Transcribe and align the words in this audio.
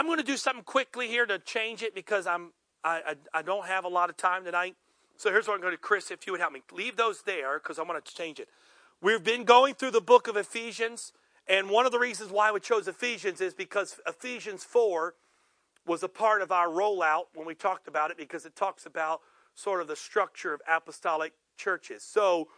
I'm 0.00 0.06
going 0.06 0.16
to 0.16 0.24
do 0.24 0.38
something 0.38 0.64
quickly 0.64 1.08
here 1.08 1.26
to 1.26 1.38
change 1.38 1.82
it 1.82 1.94
because 1.94 2.26
I'm 2.26 2.52
I, 2.82 3.02
I, 3.34 3.40
I 3.40 3.42
don't 3.42 3.66
have 3.66 3.84
a 3.84 3.88
lot 3.88 4.08
of 4.08 4.16
time 4.16 4.46
tonight. 4.46 4.74
So 5.18 5.30
here's 5.30 5.46
what 5.46 5.56
I'm 5.56 5.60
going 5.60 5.74
to. 5.74 5.76
Chris, 5.76 6.10
if 6.10 6.26
you 6.26 6.32
would 6.32 6.40
help 6.40 6.54
me, 6.54 6.62
leave 6.72 6.96
those 6.96 7.20
there 7.20 7.58
because 7.58 7.78
I 7.78 7.82
want 7.82 8.02
to 8.02 8.14
change 8.14 8.40
it. 8.40 8.48
We've 9.02 9.22
been 9.22 9.44
going 9.44 9.74
through 9.74 9.90
the 9.90 10.00
book 10.00 10.26
of 10.26 10.38
Ephesians, 10.38 11.12
and 11.46 11.68
one 11.68 11.84
of 11.84 11.92
the 11.92 11.98
reasons 11.98 12.30
why 12.30 12.50
we 12.50 12.60
chose 12.60 12.88
Ephesians 12.88 13.42
is 13.42 13.52
because 13.52 14.00
Ephesians 14.06 14.64
4 14.64 15.16
was 15.86 16.02
a 16.02 16.08
part 16.08 16.40
of 16.40 16.50
our 16.50 16.68
rollout 16.68 17.24
when 17.34 17.46
we 17.46 17.54
talked 17.54 17.86
about 17.86 18.10
it 18.10 18.16
because 18.16 18.46
it 18.46 18.56
talks 18.56 18.86
about 18.86 19.20
sort 19.54 19.82
of 19.82 19.86
the 19.86 19.96
structure 19.96 20.54
of 20.54 20.62
apostolic 20.66 21.34
churches. 21.58 22.02
So 22.02 22.48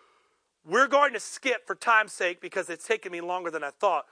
we're 0.64 0.86
going 0.86 1.12
to 1.14 1.18
skip 1.18 1.66
for 1.66 1.74
time's 1.74 2.12
sake 2.12 2.40
because 2.40 2.70
it's 2.70 2.86
taken 2.86 3.10
me 3.10 3.20
longer 3.20 3.50
than 3.50 3.64
I 3.64 3.70
thought. 3.70 4.04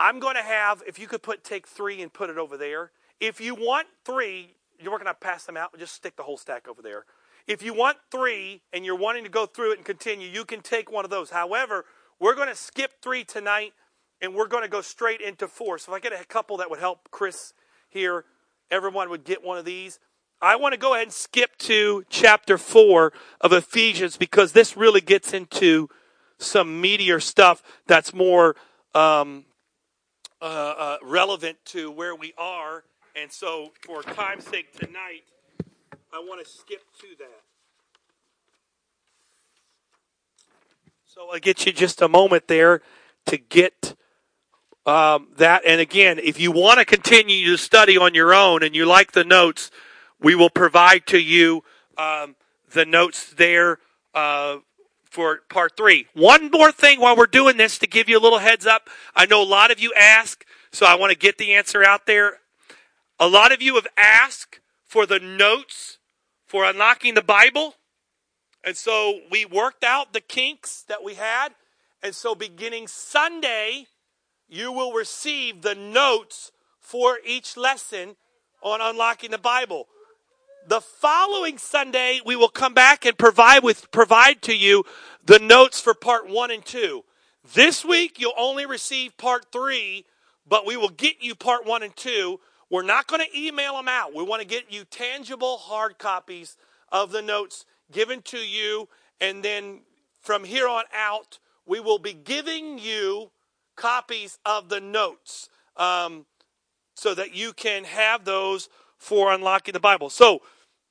I'm 0.00 0.18
going 0.18 0.36
to 0.36 0.42
have, 0.42 0.82
if 0.86 0.98
you 0.98 1.06
could 1.06 1.22
put 1.22 1.44
take 1.44 1.68
three 1.68 2.00
and 2.00 2.10
put 2.10 2.30
it 2.30 2.38
over 2.38 2.56
there. 2.56 2.90
If 3.20 3.38
you 3.38 3.54
want 3.54 3.86
three, 4.06 4.54
you're 4.78 4.92
going 4.92 5.04
to 5.04 5.14
pass 5.14 5.44
them 5.44 5.58
out. 5.58 5.78
Just 5.78 5.94
stick 5.94 6.16
the 6.16 6.22
whole 6.22 6.38
stack 6.38 6.66
over 6.66 6.80
there. 6.80 7.04
If 7.46 7.62
you 7.62 7.74
want 7.74 7.98
three 8.10 8.62
and 8.72 8.86
you're 8.86 8.96
wanting 8.96 9.24
to 9.24 9.30
go 9.30 9.44
through 9.44 9.72
it 9.72 9.76
and 9.76 9.84
continue, 9.84 10.26
you 10.26 10.46
can 10.46 10.62
take 10.62 10.90
one 10.90 11.04
of 11.04 11.10
those. 11.10 11.30
However, 11.30 11.84
we're 12.18 12.34
going 12.34 12.48
to 12.48 12.54
skip 12.54 13.02
three 13.02 13.24
tonight 13.24 13.74
and 14.22 14.34
we're 14.34 14.48
going 14.48 14.62
to 14.62 14.70
go 14.70 14.80
straight 14.80 15.20
into 15.20 15.46
four. 15.46 15.76
So 15.76 15.92
if 15.92 15.96
I 15.96 16.00
get 16.00 16.18
a 16.18 16.24
couple 16.24 16.56
that 16.56 16.70
would 16.70 16.78
help 16.78 17.10
Chris 17.10 17.52
here, 17.90 18.24
everyone 18.70 19.10
would 19.10 19.24
get 19.24 19.44
one 19.44 19.58
of 19.58 19.66
these. 19.66 19.98
I 20.40 20.56
want 20.56 20.72
to 20.72 20.80
go 20.80 20.94
ahead 20.94 21.08
and 21.08 21.12
skip 21.12 21.58
to 21.58 22.04
chapter 22.08 22.56
4 22.56 23.12
of 23.42 23.52
Ephesians 23.52 24.16
because 24.16 24.52
this 24.52 24.78
really 24.78 25.02
gets 25.02 25.34
into 25.34 25.90
some 26.38 26.82
meatier 26.82 27.20
stuff 27.20 27.62
that's 27.86 28.14
more 28.14 28.56
um, 28.94 29.44
uh, 30.40 30.44
uh, 30.44 30.96
relevant 31.02 31.58
to 31.66 31.90
where 31.90 32.14
we 32.14 32.32
are. 32.38 32.84
And 33.14 33.30
so, 33.30 33.72
for 33.84 34.02
time's 34.02 34.46
sake 34.46 34.72
tonight, 34.78 35.24
I 36.12 36.18
want 36.18 36.44
to 36.44 36.50
skip 36.50 36.82
to 37.00 37.06
that. 37.18 37.42
So 41.12 41.28
I'll 41.32 41.40
get 41.40 41.66
you 41.66 41.72
just 41.72 42.02
a 42.02 42.08
moment 42.08 42.46
there 42.46 42.82
to 43.26 43.36
get 43.36 43.96
um, 44.86 45.28
that. 45.38 45.62
And 45.66 45.80
again, 45.80 46.20
if 46.20 46.38
you 46.38 46.52
want 46.52 46.78
to 46.78 46.84
continue 46.84 47.46
to 47.46 47.56
study 47.56 47.98
on 47.98 48.14
your 48.14 48.32
own 48.32 48.62
and 48.62 48.76
you 48.76 48.86
like 48.86 49.10
the 49.10 49.24
notes, 49.24 49.72
we 50.20 50.36
will 50.36 50.50
provide 50.50 51.06
to 51.08 51.18
you 51.18 51.64
um, 51.98 52.36
the 52.72 52.86
notes 52.86 53.34
there 53.34 53.78
uh, 54.14 54.58
for 55.10 55.40
part 55.50 55.76
three. 55.76 56.06
One 56.14 56.50
more 56.50 56.72
thing 56.72 57.00
while 57.00 57.16
we're 57.16 57.26
doing 57.26 57.56
this 57.56 57.78
to 57.78 57.86
give 57.86 58.08
you 58.08 58.18
a 58.18 58.22
little 58.22 58.38
heads 58.38 58.66
up. 58.66 58.88
I 59.14 59.26
know 59.26 59.42
a 59.42 59.44
lot 59.44 59.70
of 59.70 59.80
you 59.80 59.92
ask, 59.94 60.44
so 60.70 60.86
I 60.86 60.94
want 60.94 61.10
to 61.10 61.18
get 61.18 61.36
the 61.36 61.52
answer 61.54 61.84
out 61.84 62.06
there. 62.06 62.38
A 63.18 63.28
lot 63.28 63.52
of 63.52 63.60
you 63.60 63.74
have 63.74 63.88
asked 63.98 64.60
for 64.86 65.04
the 65.04 65.18
notes 65.18 65.98
for 66.46 66.64
unlocking 66.64 67.14
the 67.14 67.22
Bible. 67.22 67.74
And 68.64 68.76
so 68.76 69.20
we 69.30 69.44
worked 69.44 69.84
out 69.84 70.12
the 70.12 70.20
kinks 70.20 70.82
that 70.82 71.02
we 71.02 71.14
had. 71.14 71.50
And 72.02 72.14
so 72.14 72.34
beginning 72.34 72.86
Sunday, 72.86 73.88
you 74.48 74.72
will 74.72 74.92
receive 74.92 75.62
the 75.62 75.74
notes 75.74 76.52
for 76.78 77.18
each 77.26 77.56
lesson 77.56 78.16
on 78.62 78.80
unlocking 78.80 79.30
the 79.30 79.38
Bible. 79.38 79.86
The 80.66 80.80
following 80.80 81.58
Sunday, 81.58 82.20
we 82.24 82.36
will 82.36 82.48
come 82.48 82.74
back 82.74 83.06
and 83.06 83.16
provide 83.16 83.62
with 83.62 83.90
provide 83.90 84.42
to 84.42 84.54
you 84.54 84.84
the 85.24 85.38
notes 85.38 85.80
for 85.80 85.94
part 85.94 86.28
one 86.28 86.50
and 86.50 86.64
two. 86.64 87.04
This 87.54 87.84
week, 87.84 88.20
you'll 88.20 88.34
only 88.36 88.66
receive 88.66 89.16
part 89.16 89.46
three, 89.50 90.04
but 90.46 90.66
we 90.66 90.76
will 90.76 90.90
get 90.90 91.16
you 91.20 91.34
part 91.34 91.64
one 91.64 91.82
and 91.82 91.96
two. 91.96 92.40
We're 92.68 92.82
not 92.82 93.06
going 93.06 93.24
to 93.24 93.38
email 93.38 93.74
them 93.74 93.88
out. 93.88 94.14
We 94.14 94.22
want 94.22 94.42
to 94.42 94.46
get 94.46 94.70
you 94.70 94.84
tangible 94.84 95.56
hard 95.56 95.98
copies 95.98 96.56
of 96.92 97.10
the 97.10 97.22
notes 97.22 97.64
given 97.90 98.22
to 98.22 98.38
you, 98.38 98.88
and 99.20 99.42
then 99.42 99.80
from 100.20 100.44
here 100.44 100.68
on 100.68 100.84
out, 100.94 101.38
we 101.66 101.80
will 101.80 101.98
be 101.98 102.12
giving 102.12 102.78
you 102.78 103.30
copies 103.76 104.38
of 104.44 104.68
the 104.68 104.80
notes 104.80 105.48
um, 105.76 106.26
so 106.94 107.14
that 107.14 107.34
you 107.34 107.54
can 107.54 107.84
have 107.84 108.24
those 108.24 108.68
for 108.98 109.32
unlocking 109.32 109.72
the 109.72 109.80
Bible. 109.80 110.10
So 110.10 110.42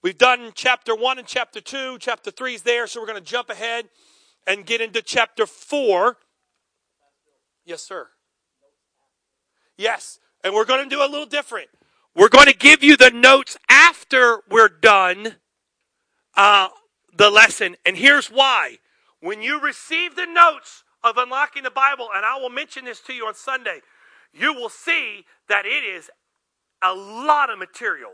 we've 0.01 0.17
done 0.17 0.51
chapter 0.55 0.95
1 0.95 1.19
and 1.19 1.27
chapter 1.27 1.61
2. 1.61 1.97
Chapter 1.99 2.31
3 2.31 2.55
is 2.55 2.61
there, 2.63 2.87
so 2.87 2.99
we're 2.99 3.07
going 3.07 3.23
to 3.23 3.23
jump 3.23 3.49
ahead 3.49 3.89
and 4.47 4.65
get 4.65 4.81
into 4.81 5.01
chapter 5.01 5.45
4. 5.45 6.17
Yes, 7.65 7.81
sir. 7.81 8.07
Yes, 9.77 10.19
and 10.43 10.53
we're 10.53 10.65
going 10.65 10.83
to 10.83 10.95
do 10.95 11.01
a 11.01 11.07
little 11.07 11.25
different. 11.25 11.69
We're 12.15 12.29
going 12.29 12.47
to 12.47 12.55
give 12.55 12.83
you 12.83 12.97
the 12.97 13.11
notes 13.11 13.57
after 13.69 14.41
we're 14.49 14.67
done 14.67 15.35
uh, 16.35 16.69
the 17.15 17.29
lesson. 17.29 17.75
And 17.85 17.95
here's 17.95 18.27
why. 18.27 18.77
When 19.21 19.41
you 19.41 19.61
receive 19.61 20.15
the 20.15 20.25
notes 20.25 20.83
of 21.03 21.17
unlocking 21.17 21.63
the 21.63 21.71
Bible, 21.71 22.09
and 22.13 22.25
I 22.25 22.37
will 22.37 22.49
mention 22.49 22.85
this 22.85 22.99
to 23.01 23.13
you 23.13 23.25
on 23.27 23.35
Sunday, 23.35 23.81
you 24.33 24.53
will 24.53 24.69
see 24.69 25.25
that 25.47 25.65
it 25.65 25.83
is 25.83 26.09
a 26.81 26.93
lot 26.93 27.49
of 27.49 27.59
material. 27.59 28.11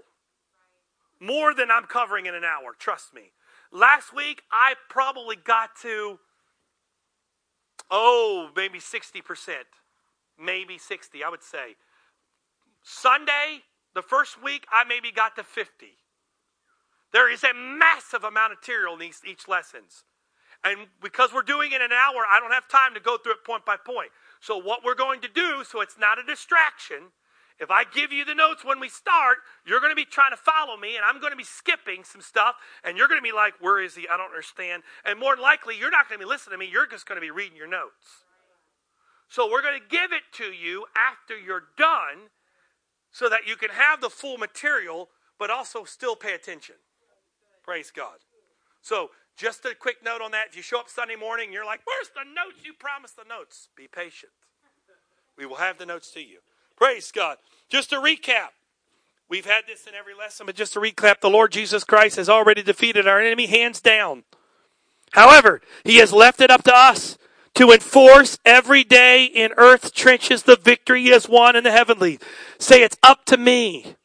More 1.19 1.53
than 1.53 1.71
I'm 1.71 1.85
covering 1.85 2.25
in 2.25 2.35
an 2.35 2.43
hour, 2.43 2.75
trust 2.77 3.13
me. 3.13 3.31
Last 3.71 4.13
week, 4.15 4.43
I 4.51 4.75
probably 4.89 5.35
got 5.35 5.71
to, 5.81 6.19
oh, 7.89 8.49
maybe 8.55 8.79
60%. 8.79 9.21
Maybe 10.39 10.77
60, 10.77 11.23
I 11.23 11.29
would 11.29 11.43
say. 11.43 11.75
Sunday, 12.83 13.63
the 13.93 14.01
first 14.01 14.41
week, 14.43 14.65
I 14.71 14.83
maybe 14.83 15.11
got 15.11 15.35
to 15.37 15.43
50. 15.43 15.87
There 17.13 17.31
is 17.31 17.43
a 17.43 17.53
massive 17.53 18.23
amount 18.23 18.51
of 18.51 18.59
material 18.59 18.93
in 18.93 18.99
these, 18.99 19.21
each 19.25 19.47
lessons. 19.47 20.03
And 20.63 20.87
because 21.01 21.31
we're 21.33 21.43
doing 21.43 21.71
it 21.71 21.75
in 21.75 21.81
an 21.83 21.93
hour, 21.93 22.25
I 22.29 22.39
don't 22.39 22.51
have 22.51 22.67
time 22.67 22.93
to 22.93 22.99
go 22.99 23.17
through 23.17 23.33
it 23.33 23.45
point 23.45 23.65
by 23.65 23.77
point. 23.77 24.09
So, 24.41 24.57
what 24.57 24.83
we're 24.83 24.95
going 24.95 25.21
to 25.21 25.29
do, 25.29 25.63
so 25.63 25.79
it's 25.81 25.97
not 25.97 26.19
a 26.19 26.23
distraction, 26.23 27.11
if 27.59 27.71
I 27.71 27.85
give 27.85 28.11
you 28.11 28.25
the 28.25 28.35
notes 28.35 28.65
when 28.65 28.79
we 28.81 28.89
start, 28.89 29.37
you're 29.65 29.79
going 29.79 29.91
to 29.91 29.95
be 29.95 30.05
trying 30.05 30.31
to 30.31 30.37
follow 30.37 30.75
me, 30.75 30.97
and 30.97 31.05
I'm 31.05 31.21
going 31.21 31.31
to 31.31 31.37
be 31.37 31.45
skipping 31.45 32.03
some 32.03 32.19
stuff, 32.19 32.55
and 32.83 32.97
you're 32.97 33.07
going 33.07 33.19
to 33.19 33.23
be 33.23 33.31
like, 33.31 33.53
Where 33.61 33.81
is 33.81 33.95
he? 33.95 34.07
I 34.07 34.17
don't 34.17 34.29
understand. 34.29 34.83
And 35.05 35.19
more 35.19 35.37
likely, 35.37 35.77
you're 35.77 35.91
not 35.91 36.09
going 36.09 36.19
to 36.19 36.25
be 36.25 36.29
listening 36.29 36.53
to 36.53 36.57
me, 36.57 36.69
you're 36.69 36.87
just 36.87 37.05
going 37.07 37.15
to 37.15 37.21
be 37.21 37.31
reading 37.31 37.55
your 37.55 37.67
notes. 37.67 38.25
So, 39.29 39.49
we're 39.49 39.61
going 39.61 39.79
to 39.79 39.87
give 39.87 40.11
it 40.11 40.23
to 40.33 40.51
you 40.51 40.85
after 40.95 41.37
you're 41.37 41.63
done 41.77 42.29
so 43.11 43.29
that 43.29 43.47
you 43.47 43.55
can 43.55 43.69
have 43.69 44.01
the 44.01 44.09
full 44.09 44.37
material, 44.37 45.09
but 45.39 45.49
also 45.49 45.85
still 45.85 46.17
pay 46.17 46.33
attention. 46.33 46.75
Praise 47.63 47.89
God. 47.89 48.19
So, 48.81 49.11
just 49.37 49.63
a 49.63 49.73
quick 49.73 50.03
note 50.03 50.21
on 50.21 50.31
that. 50.31 50.47
If 50.49 50.57
you 50.57 50.61
show 50.61 50.79
up 50.79 50.89
Sunday 50.89 51.15
morning 51.15 51.45
and 51.45 51.53
you're 51.53 51.65
like, 51.65 51.79
Where's 51.85 52.09
the 52.09 52.27
notes? 52.27 52.65
You 52.65 52.73
promised 52.73 53.15
the 53.15 53.23
notes. 53.27 53.69
Be 53.77 53.87
patient. 53.87 54.33
We 55.37 55.45
will 55.45 55.55
have 55.55 55.77
the 55.77 55.85
notes 55.85 56.11
to 56.11 56.19
you. 56.19 56.39
Praise 56.77 57.11
God. 57.11 57.37
Just 57.69 57.89
to 57.91 57.97
recap, 57.97 58.49
we've 59.29 59.45
had 59.45 59.63
this 59.67 59.87
in 59.87 59.95
every 59.95 60.13
lesson, 60.13 60.45
but 60.45 60.55
just 60.55 60.73
to 60.73 60.79
recap, 60.79 61.21
the 61.21 61.29
Lord 61.29 61.51
Jesus 61.51 61.83
Christ 61.83 62.17
has 62.17 62.29
already 62.29 62.61
defeated 62.61 63.07
our 63.07 63.19
enemy 63.19 63.45
hands 63.45 63.81
down. 63.81 64.23
However, 65.11 65.61
He 65.83 65.97
has 65.97 66.11
left 66.11 66.41
it 66.41 66.51
up 66.51 66.63
to 66.63 66.75
us 66.75 67.17
to 67.55 67.71
enforce 67.71 68.37
every 68.43 68.83
day 68.83 69.23
in 69.25 69.53
earth's 69.55 69.91
trenches 69.91 70.43
the 70.43 70.57
victory 70.57 71.03
He 71.03 71.09
has 71.09 71.29
won 71.29 71.55
in 71.55 71.63
the 71.63 71.71
heavenly. 71.71 72.19
Say, 72.59 72.83
it's 72.83 72.97
up 73.01 73.23
to 73.25 73.37
me. 73.37 73.95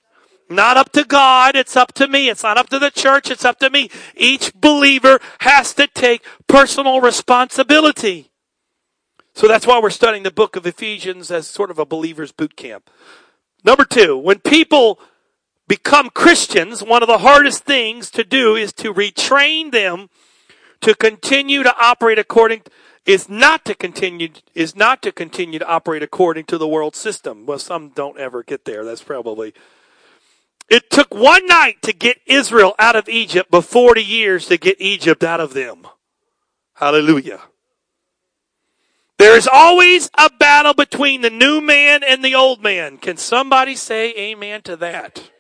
Not 0.48 0.76
up 0.76 0.92
to 0.92 1.04
God, 1.04 1.54
it's 1.56 1.76
up 1.76 1.92
to 1.94 2.08
me. 2.08 2.28
It's 2.28 2.42
not 2.42 2.58
up 2.58 2.68
to 2.70 2.78
the 2.78 2.90
church, 2.90 3.30
it's 3.30 3.44
up 3.44 3.58
to 3.60 3.70
me. 3.70 3.90
Each 4.16 4.52
believer 4.54 5.20
has 5.40 5.74
to 5.74 5.86
take 5.86 6.24
personal 6.46 7.00
responsibility. 7.00 8.29
So 9.34 9.48
that's 9.48 9.66
why 9.66 9.80
we're 9.80 9.90
studying 9.90 10.22
the 10.22 10.30
book 10.30 10.56
of 10.56 10.66
Ephesians 10.66 11.30
as 11.30 11.46
sort 11.46 11.70
of 11.70 11.78
a 11.78 11.86
believer's 11.86 12.32
boot 12.32 12.56
camp. 12.56 12.90
Number 13.64 13.84
two, 13.84 14.16
when 14.16 14.40
people 14.40 14.98
become 15.68 16.10
Christians, 16.10 16.82
one 16.82 17.02
of 17.02 17.06
the 17.06 17.18
hardest 17.18 17.64
things 17.64 18.10
to 18.10 18.24
do 18.24 18.56
is 18.56 18.72
to 18.74 18.92
retrain 18.92 19.70
them 19.70 20.08
to 20.80 20.94
continue 20.94 21.62
to 21.62 21.74
operate 21.78 22.18
according 22.18 22.62
is 23.06 23.28
not 23.28 23.64
to 23.64 23.74
continue 23.74 24.28
is 24.54 24.76
not 24.76 25.02
to 25.02 25.12
continue 25.12 25.58
to 25.58 25.66
operate 25.66 26.02
according 26.02 26.44
to 26.44 26.58
the 26.58 26.68
world 26.68 26.94
system. 26.94 27.46
Well, 27.46 27.58
some 27.58 27.90
don't 27.90 28.18
ever 28.18 28.42
get 28.42 28.64
there. 28.64 28.84
That's 28.84 29.02
probably 29.02 29.54
it 30.68 30.90
took 30.90 31.14
one 31.14 31.46
night 31.46 31.82
to 31.82 31.92
get 31.92 32.18
Israel 32.26 32.74
out 32.78 32.96
of 32.96 33.08
Egypt, 33.08 33.50
but 33.50 33.62
40 33.62 34.02
years 34.02 34.46
to 34.46 34.56
get 34.56 34.80
Egypt 34.80 35.24
out 35.24 35.40
of 35.40 35.54
them. 35.54 35.86
Hallelujah. 36.74 37.40
There 39.20 39.36
is 39.36 39.46
always 39.46 40.08
a 40.16 40.30
battle 40.30 40.72
between 40.72 41.20
the 41.20 41.28
new 41.28 41.60
man 41.60 42.02
and 42.02 42.24
the 42.24 42.34
old 42.34 42.62
man. 42.62 42.96
Can 42.96 43.18
somebody 43.18 43.76
say 43.76 44.14
amen 44.16 44.62
to 44.62 44.76
that? 44.76 45.30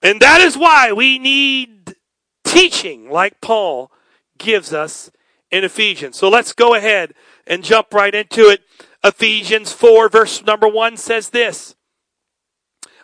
And 0.00 0.20
that 0.20 0.40
is 0.40 0.56
why 0.56 0.92
we 0.92 1.18
need 1.18 1.96
teaching 2.44 3.10
like 3.10 3.42
Paul 3.42 3.92
gives 4.38 4.72
us 4.72 5.10
in 5.50 5.62
Ephesians. 5.62 6.16
So 6.16 6.30
let's 6.30 6.54
go 6.54 6.72
ahead 6.72 7.12
and 7.46 7.62
jump 7.62 7.92
right 7.92 8.14
into 8.14 8.48
it. 8.48 8.62
Ephesians 9.04 9.70
4 9.70 10.08
verse 10.08 10.42
number 10.42 10.66
1 10.66 10.96
says 10.96 11.28
this. 11.28 11.74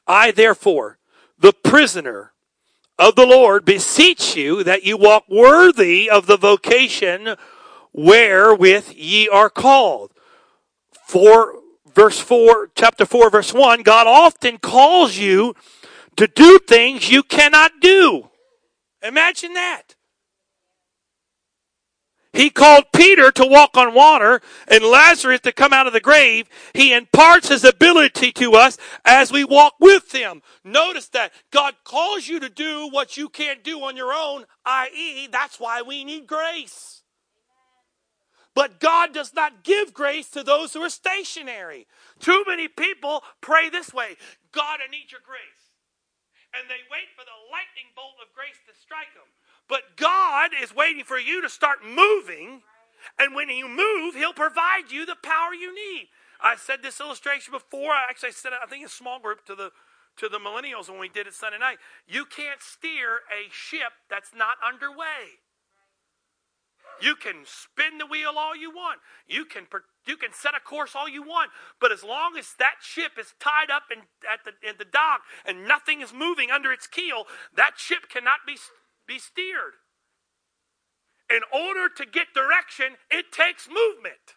I 0.06 0.30
therefore, 0.30 0.96
the 1.38 1.52
prisoner 1.52 2.32
of 2.98 3.16
the 3.16 3.26
Lord, 3.26 3.66
beseech 3.66 4.34
you 4.34 4.64
that 4.64 4.82
you 4.82 4.96
walk 4.96 5.24
worthy 5.28 6.08
of 6.08 6.26
the 6.26 6.38
vocation 6.38 7.36
wherewith 7.96 8.92
ye 8.94 9.28
are 9.28 9.50
called. 9.50 10.12
For 11.06 11.54
verse 11.92 12.20
4, 12.20 12.70
chapter 12.76 13.06
4, 13.06 13.30
verse 13.30 13.52
1, 13.52 13.82
God 13.82 14.06
often 14.06 14.58
calls 14.58 15.16
you 15.16 15.54
to 16.16 16.26
do 16.28 16.60
things 16.68 17.10
you 17.10 17.22
cannot 17.22 17.72
do. 17.80 18.28
Imagine 19.02 19.54
that. 19.54 19.94
He 22.32 22.50
called 22.50 22.84
Peter 22.94 23.30
to 23.30 23.46
walk 23.46 23.78
on 23.78 23.94
water 23.94 24.42
and 24.68 24.84
Lazarus 24.84 25.40
to 25.40 25.52
come 25.52 25.72
out 25.72 25.86
of 25.86 25.94
the 25.94 26.00
grave. 26.00 26.50
He 26.74 26.92
imparts 26.92 27.48
his 27.48 27.64
ability 27.64 28.30
to 28.32 28.52
us 28.56 28.76
as 29.06 29.32
we 29.32 29.42
walk 29.42 29.76
with 29.80 30.12
him. 30.12 30.42
Notice 30.62 31.08
that 31.08 31.32
God 31.50 31.76
calls 31.82 32.28
you 32.28 32.38
to 32.40 32.50
do 32.50 32.90
what 32.90 33.16
you 33.16 33.30
can't 33.30 33.64
do 33.64 33.80
on 33.84 33.96
your 33.96 34.12
own, 34.12 34.44
i.e., 34.66 35.28
that's 35.28 35.58
why 35.58 35.80
we 35.80 36.04
need 36.04 36.26
grace. 36.26 37.02
But 38.56 38.80
God 38.80 39.12
does 39.12 39.34
not 39.34 39.64
give 39.64 39.92
grace 39.92 40.30
to 40.30 40.42
those 40.42 40.72
who 40.72 40.80
are 40.80 40.88
stationary. 40.88 41.86
Too 42.18 42.42
many 42.46 42.68
people 42.68 43.22
pray 43.42 43.68
this 43.68 43.92
way 43.92 44.16
God, 44.50 44.80
I 44.82 44.90
need 44.90 45.12
your 45.12 45.20
grace. 45.20 45.76
And 46.56 46.64
they 46.70 46.80
wait 46.90 47.12
for 47.12 47.22
the 47.22 47.36
lightning 47.52 47.92
bolt 47.94 48.16
of 48.16 48.32
grace 48.34 48.56
to 48.64 48.72
strike 48.80 49.12
them. 49.12 49.28
But 49.68 50.00
God 50.00 50.52
is 50.56 50.74
waiting 50.74 51.04
for 51.04 51.18
you 51.18 51.42
to 51.42 51.50
start 51.50 51.84
moving. 51.84 52.62
And 53.18 53.34
when 53.34 53.50
you 53.50 53.68
move, 53.68 54.14
He'll 54.14 54.32
provide 54.32 54.90
you 54.90 55.04
the 55.04 55.20
power 55.22 55.52
you 55.52 55.74
need. 55.74 56.08
I 56.40 56.56
said 56.56 56.82
this 56.82 56.98
illustration 56.98 57.52
before. 57.52 57.92
I 57.92 58.08
actually 58.08 58.32
said 58.32 58.54
it, 58.54 58.58
I 58.64 58.66
think, 58.66 58.80
in 58.80 58.86
a 58.86 58.88
small 58.88 59.20
group 59.20 59.44
to 59.46 59.54
the 59.54 59.70
to 60.16 60.30
the 60.30 60.38
millennials 60.38 60.88
when 60.88 60.98
we 60.98 61.10
did 61.10 61.26
it 61.26 61.34
Sunday 61.34 61.58
night. 61.58 61.76
You 62.08 62.24
can't 62.24 62.62
steer 62.62 63.20
a 63.28 63.52
ship 63.52 63.92
that's 64.08 64.32
not 64.34 64.56
underway. 64.66 65.44
You 67.00 67.14
can 67.16 67.44
spin 67.44 67.98
the 67.98 68.06
wheel 68.06 68.32
all 68.36 68.56
you 68.56 68.70
want. 68.70 69.00
You 69.26 69.44
can 69.44 69.66
you 70.06 70.16
can 70.16 70.32
set 70.32 70.54
a 70.54 70.60
course 70.60 70.92
all 70.94 71.08
you 71.08 71.22
want, 71.22 71.50
but 71.80 71.92
as 71.92 72.02
long 72.02 72.36
as 72.38 72.54
that 72.58 72.76
ship 72.80 73.12
is 73.18 73.34
tied 73.40 73.70
up 73.70 73.84
in, 73.90 74.02
at 74.30 74.40
the 74.44 74.52
in 74.68 74.76
the 74.78 74.84
dock 74.84 75.22
and 75.44 75.66
nothing 75.66 76.00
is 76.00 76.12
moving 76.12 76.50
under 76.50 76.72
its 76.72 76.86
keel, 76.86 77.24
that 77.56 77.72
ship 77.76 78.08
cannot 78.08 78.40
be 78.46 78.56
be 79.06 79.18
steered. 79.18 79.74
In 81.28 81.40
order 81.52 81.88
to 81.88 82.06
get 82.06 82.28
direction, 82.34 82.96
it 83.10 83.32
takes 83.32 83.68
movement. 83.68 84.35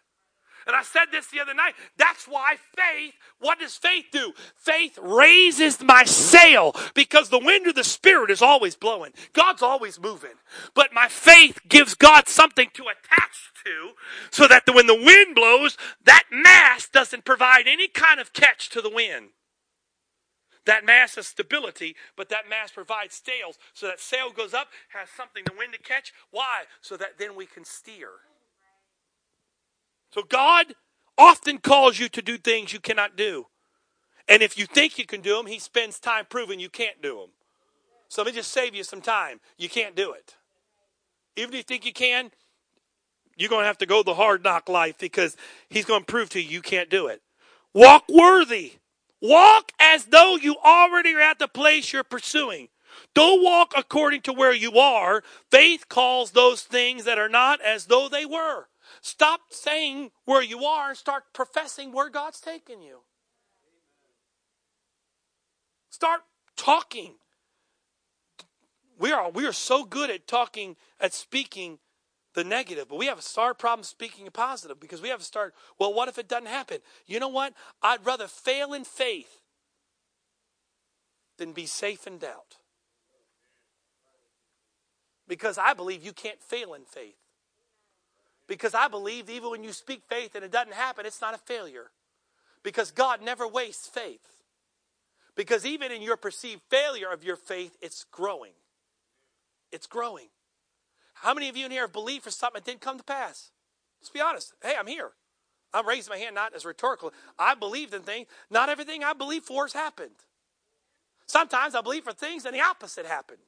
And 0.70 0.76
I 0.76 0.84
said 0.84 1.06
this 1.10 1.26
the 1.26 1.40
other 1.40 1.52
night. 1.52 1.74
That's 1.98 2.26
why 2.26 2.54
faith, 2.76 3.14
what 3.40 3.58
does 3.58 3.74
faith 3.74 4.04
do? 4.12 4.32
Faith 4.54 4.96
raises 5.02 5.82
my 5.82 6.04
sail 6.04 6.76
because 6.94 7.28
the 7.28 7.40
wind 7.40 7.66
of 7.66 7.74
the 7.74 7.82
Spirit 7.82 8.30
is 8.30 8.40
always 8.40 8.76
blowing. 8.76 9.10
God's 9.32 9.62
always 9.62 9.98
moving. 9.98 10.38
But 10.74 10.92
my 10.92 11.08
faith 11.08 11.58
gives 11.68 11.96
God 11.96 12.28
something 12.28 12.68
to 12.74 12.84
attach 12.84 13.50
to 13.64 13.90
so 14.30 14.46
that 14.46 14.62
when 14.72 14.86
the 14.86 14.94
wind 14.94 15.34
blows, 15.34 15.76
that 16.04 16.22
mast 16.30 16.92
doesn't 16.92 17.24
provide 17.24 17.66
any 17.66 17.88
kind 17.88 18.20
of 18.20 18.32
catch 18.32 18.68
to 18.68 18.80
the 18.80 18.90
wind. 18.90 19.30
That 20.66 20.86
mass 20.86 21.16
has 21.16 21.26
stability, 21.26 21.96
but 22.16 22.28
that 22.28 22.48
mass 22.48 22.70
provides 22.70 23.20
sails. 23.26 23.58
So 23.72 23.88
that 23.88 23.98
sail 23.98 24.30
goes 24.30 24.54
up, 24.54 24.68
has 24.90 25.08
something 25.10 25.42
the 25.46 25.58
wind 25.58 25.72
to 25.72 25.80
catch. 25.80 26.12
Why? 26.30 26.62
So 26.80 26.96
that 26.96 27.18
then 27.18 27.34
we 27.34 27.46
can 27.46 27.64
steer. 27.64 28.10
So 30.12 30.22
God 30.22 30.74
often 31.16 31.58
calls 31.58 31.98
you 31.98 32.08
to 32.08 32.22
do 32.22 32.38
things 32.38 32.72
you 32.72 32.80
cannot 32.80 33.16
do. 33.16 33.46
And 34.28 34.42
if 34.42 34.56
you 34.56 34.66
think 34.66 34.98
you 34.98 35.06
can 35.06 35.20
do 35.20 35.36
them, 35.36 35.46
He 35.46 35.58
spends 35.58 35.98
time 35.98 36.26
proving 36.28 36.60
you 36.60 36.70
can't 36.70 37.00
do 37.02 37.16
them. 37.16 37.30
So 38.08 38.22
let 38.22 38.32
me 38.32 38.36
just 38.36 38.52
save 38.52 38.74
you 38.74 38.84
some 38.84 39.00
time. 39.00 39.40
You 39.56 39.68
can't 39.68 39.94
do 39.94 40.12
it. 40.12 40.36
Even 41.36 41.50
if 41.50 41.58
you 41.58 41.62
think 41.62 41.84
you 41.84 41.92
can, 41.92 42.30
you're 43.36 43.48
going 43.48 43.62
to 43.62 43.66
have 43.66 43.78
to 43.78 43.86
go 43.86 44.02
the 44.02 44.14
hard 44.14 44.42
knock 44.42 44.68
life 44.68 44.98
because 44.98 45.36
He's 45.68 45.84
going 45.84 46.02
to 46.02 46.06
prove 46.06 46.30
to 46.30 46.40
you 46.40 46.48
you 46.48 46.62
can't 46.62 46.90
do 46.90 47.06
it. 47.06 47.22
Walk 47.72 48.04
worthy. 48.08 48.74
Walk 49.22 49.72
as 49.78 50.06
though 50.06 50.36
you 50.36 50.56
already 50.64 51.14
are 51.14 51.20
at 51.20 51.38
the 51.38 51.48
place 51.48 51.92
you're 51.92 52.02
pursuing. 52.04 52.68
Don't 53.14 53.42
walk 53.42 53.74
according 53.76 54.22
to 54.22 54.32
where 54.32 54.54
you 54.54 54.78
are. 54.78 55.22
Faith 55.50 55.88
calls 55.88 56.32
those 56.32 56.62
things 56.62 57.04
that 57.04 57.18
are 57.18 57.28
not 57.28 57.60
as 57.60 57.86
though 57.86 58.08
they 58.08 58.24
were. 58.24 58.66
Stop 59.00 59.40
saying 59.50 60.10
where 60.24 60.42
you 60.42 60.64
are 60.64 60.88
and 60.90 60.98
start 60.98 61.24
professing 61.32 61.92
where 61.92 62.08
God's 62.08 62.40
taking 62.40 62.82
you. 62.82 63.00
Start 65.90 66.20
talking. 66.56 67.14
We 68.98 69.12
are, 69.12 69.30
we 69.30 69.46
are 69.46 69.52
so 69.52 69.84
good 69.84 70.10
at 70.10 70.26
talking, 70.26 70.76
at 71.00 71.14
speaking 71.14 71.78
the 72.34 72.44
negative, 72.44 72.88
but 72.88 72.98
we 72.98 73.06
have 73.06 73.18
a 73.18 73.22
start 73.22 73.58
problem 73.58 73.82
speaking 73.82 74.26
a 74.26 74.30
positive 74.30 74.78
because 74.78 75.02
we 75.02 75.08
have 75.08 75.18
to 75.18 75.24
start, 75.24 75.54
well, 75.78 75.92
what 75.92 76.08
if 76.08 76.18
it 76.18 76.28
doesn't 76.28 76.46
happen? 76.46 76.78
You 77.06 77.18
know 77.18 77.28
what? 77.28 77.54
I'd 77.82 78.04
rather 78.04 78.28
fail 78.28 78.72
in 78.72 78.84
faith 78.84 79.40
than 81.38 81.52
be 81.52 81.66
safe 81.66 82.06
in 82.06 82.18
doubt. 82.18 82.56
Because 85.26 85.58
I 85.58 85.74
believe 85.74 86.04
you 86.04 86.12
can't 86.12 86.42
fail 86.42 86.74
in 86.74 86.84
faith. 86.84 87.19
Because 88.50 88.74
I 88.74 88.88
believe 88.88 89.30
even 89.30 89.48
when 89.52 89.62
you 89.62 89.72
speak 89.72 90.02
faith 90.08 90.34
and 90.34 90.44
it 90.44 90.50
doesn't 90.50 90.74
happen, 90.74 91.06
it's 91.06 91.20
not 91.20 91.36
a 91.36 91.38
failure. 91.38 91.92
Because 92.64 92.90
God 92.90 93.22
never 93.22 93.46
wastes 93.46 93.86
faith. 93.86 94.26
Because 95.36 95.64
even 95.64 95.92
in 95.92 96.02
your 96.02 96.16
perceived 96.16 96.60
failure 96.68 97.12
of 97.12 97.22
your 97.22 97.36
faith, 97.36 97.76
it's 97.80 98.02
growing. 98.10 98.54
It's 99.70 99.86
growing. 99.86 100.26
How 101.14 101.32
many 101.32 101.48
of 101.48 101.56
you 101.56 101.64
in 101.64 101.70
here 101.70 101.82
have 101.82 101.92
believed 101.92 102.24
for 102.24 102.32
something 102.32 102.58
that 102.58 102.68
didn't 102.68 102.80
come 102.80 102.98
to 102.98 103.04
pass? 103.04 103.52
Let's 104.00 104.10
be 104.10 104.20
honest. 104.20 104.52
Hey, 104.60 104.74
I'm 104.76 104.88
here. 104.88 105.12
I'm 105.72 105.86
raising 105.86 106.10
my 106.10 106.18
hand 106.18 106.34
not 106.34 106.52
as 106.52 106.64
rhetorical. 106.64 107.12
I 107.38 107.54
believed 107.54 107.94
in 107.94 108.02
things. 108.02 108.26
Not 108.50 108.68
everything 108.68 109.04
I 109.04 109.12
believe 109.12 109.44
for 109.44 109.62
has 109.62 109.74
happened. 109.74 110.24
Sometimes 111.26 111.76
I 111.76 111.82
believe 111.82 112.02
for 112.02 112.12
things 112.12 112.44
and 112.46 112.52
the 112.52 112.62
opposite 112.62 113.06
happened. 113.06 113.38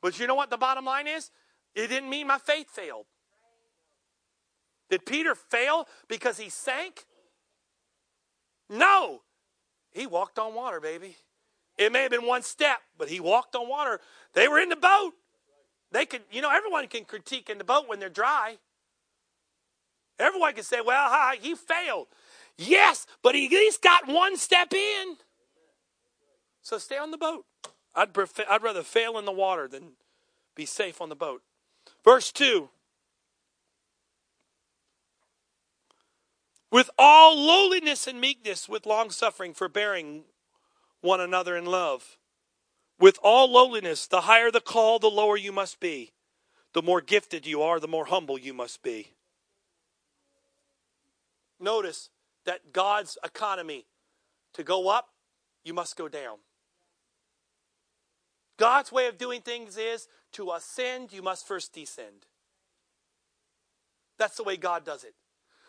But 0.00 0.18
you 0.18 0.26
know 0.26 0.34
what 0.34 0.50
the 0.50 0.56
bottom 0.56 0.84
line 0.84 1.06
is? 1.06 1.30
It 1.74 1.88
didn't 1.88 2.10
mean 2.10 2.26
my 2.26 2.38
faith 2.38 2.68
failed. 2.70 3.06
Did 4.90 5.06
Peter 5.06 5.34
fail 5.34 5.86
because 6.08 6.38
he 6.38 6.50
sank? 6.50 7.06
No. 8.68 9.22
He 9.90 10.06
walked 10.06 10.38
on 10.38 10.54
water, 10.54 10.80
baby. 10.80 11.16
It 11.78 11.92
may 11.92 12.02
have 12.02 12.10
been 12.10 12.26
one 12.26 12.42
step, 12.42 12.78
but 12.98 13.08
he 13.08 13.20
walked 13.20 13.56
on 13.56 13.68
water. 13.68 14.00
They 14.34 14.48
were 14.48 14.58
in 14.58 14.68
the 14.68 14.76
boat. 14.76 15.12
They 15.90 16.06
could, 16.06 16.22
you 16.30 16.42
know, 16.42 16.50
everyone 16.50 16.86
can 16.88 17.04
critique 17.04 17.50
in 17.50 17.58
the 17.58 17.64
boat 17.64 17.88
when 17.88 18.00
they're 18.00 18.08
dry. 18.08 18.58
Everyone 20.18 20.54
can 20.54 20.64
say, 20.64 20.80
well, 20.80 21.08
hi, 21.08 21.36
he 21.40 21.54
failed. 21.54 22.08
Yes, 22.56 23.06
but 23.22 23.34
he 23.34 23.46
at 23.46 23.52
least 23.52 23.82
got 23.82 24.06
one 24.06 24.36
step 24.36 24.72
in. 24.72 25.16
So 26.62 26.78
stay 26.78 26.98
on 26.98 27.10
the 27.10 27.18
boat. 27.18 27.44
I'd, 27.94 28.12
prefer, 28.12 28.44
I'd 28.48 28.62
rather 28.62 28.82
fail 28.82 29.18
in 29.18 29.24
the 29.24 29.32
water 29.32 29.68
than 29.68 29.92
be 30.54 30.66
safe 30.66 31.00
on 31.00 31.08
the 31.08 31.16
boat. 31.16 31.42
Verse 32.04 32.32
2 32.32 32.68
With 36.70 36.90
all 36.98 37.36
lowliness 37.36 38.06
and 38.06 38.20
meekness, 38.20 38.68
with 38.68 38.86
long 38.86 39.10
suffering, 39.10 39.52
forbearing 39.52 40.24
one 41.02 41.20
another 41.20 41.56
in 41.56 41.66
love. 41.66 42.16
With 42.98 43.18
all 43.22 43.50
lowliness, 43.50 44.06
the 44.06 44.22
higher 44.22 44.50
the 44.50 44.60
call, 44.60 44.98
the 44.98 45.10
lower 45.10 45.36
you 45.36 45.52
must 45.52 45.80
be. 45.80 46.12
The 46.72 46.82
more 46.82 47.00
gifted 47.00 47.46
you 47.46 47.60
are, 47.60 47.78
the 47.78 47.88
more 47.88 48.06
humble 48.06 48.38
you 48.38 48.54
must 48.54 48.82
be. 48.82 49.12
Notice 51.60 52.08
that 52.46 52.72
God's 52.72 53.18
economy, 53.22 53.86
to 54.54 54.64
go 54.64 54.88
up, 54.88 55.08
you 55.64 55.74
must 55.74 55.96
go 55.96 56.08
down. 56.08 56.38
God's 58.56 58.90
way 58.90 59.06
of 59.06 59.18
doing 59.18 59.42
things 59.42 59.76
is 59.76 60.08
to 60.32 60.52
ascend, 60.52 61.12
you 61.12 61.22
must 61.22 61.46
first 61.46 61.72
descend. 61.72 62.26
That's 64.18 64.36
the 64.36 64.44
way 64.44 64.56
God 64.56 64.84
does 64.84 65.04
it. 65.04 65.14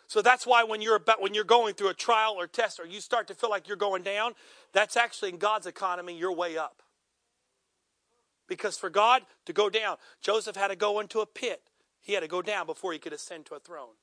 So 0.06 0.22
that's 0.22 0.46
why 0.46 0.64
when 0.64 0.82
you're 0.82 0.96
about 0.96 1.20
when 1.20 1.34
you're 1.34 1.44
going 1.44 1.74
through 1.74 1.88
a 1.88 1.94
trial 1.94 2.34
or 2.38 2.46
test 2.46 2.78
or 2.78 2.86
you 2.86 3.00
start 3.00 3.26
to 3.28 3.34
feel 3.34 3.50
like 3.50 3.66
you're 3.66 3.76
going 3.76 4.02
down, 4.02 4.34
that's 4.72 4.96
actually 4.96 5.30
in 5.30 5.38
God's 5.38 5.66
economy, 5.66 6.16
you're 6.16 6.32
way 6.34 6.56
up. 6.56 6.82
Because 8.46 8.76
for 8.76 8.90
God 8.90 9.22
to 9.46 9.52
go 9.52 9.70
down, 9.70 9.96
Joseph 10.20 10.56
had 10.56 10.68
to 10.68 10.76
go 10.76 11.00
into 11.00 11.20
a 11.20 11.26
pit. 11.26 11.62
He 12.00 12.12
had 12.12 12.20
to 12.20 12.28
go 12.28 12.42
down 12.42 12.66
before 12.66 12.92
he 12.92 12.98
could 12.98 13.14
ascend 13.14 13.46
to 13.46 13.54
a 13.54 13.58
throne. 13.58 13.94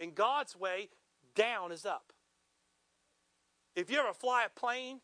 In 0.00 0.12
God's 0.12 0.56
way, 0.56 0.88
down 1.34 1.70
is 1.70 1.86
up. 1.86 2.12
If 3.76 3.90
you 3.90 3.98
ever 3.98 4.12
fly 4.12 4.44
a 4.44 4.48
plane, 4.48 5.00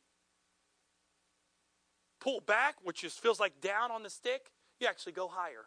pull 2.24 2.40
back, 2.40 2.76
which 2.82 3.02
just 3.02 3.20
feels 3.20 3.38
like 3.38 3.60
down 3.60 3.90
on 3.90 4.02
the 4.02 4.08
stick, 4.08 4.50
you 4.80 4.86
actually 4.86 5.12
go 5.12 5.28
higher. 5.28 5.66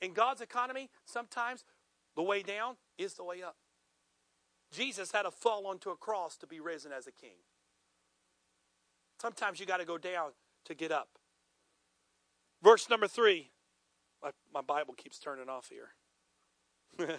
In 0.00 0.12
God's 0.12 0.40
economy, 0.40 0.90
sometimes 1.04 1.64
the 2.14 2.22
way 2.22 2.42
down 2.42 2.76
is 2.96 3.14
the 3.14 3.24
way 3.24 3.42
up. 3.42 3.56
Jesus 4.72 5.10
had 5.10 5.22
to 5.22 5.32
fall 5.32 5.66
onto 5.66 5.90
a 5.90 5.96
cross 5.96 6.36
to 6.36 6.46
be 6.46 6.60
risen 6.60 6.92
as 6.92 7.08
a 7.08 7.12
king. 7.12 7.38
Sometimes 9.20 9.58
you 9.58 9.66
got 9.66 9.78
to 9.78 9.84
go 9.84 9.98
down 9.98 10.30
to 10.66 10.74
get 10.74 10.92
up. 10.92 11.08
Verse 12.62 12.88
number 12.88 13.08
three. 13.08 13.50
My, 14.22 14.30
my 14.54 14.60
Bible 14.60 14.94
keeps 14.94 15.18
turning 15.18 15.48
off 15.48 15.68
here. 15.68 15.88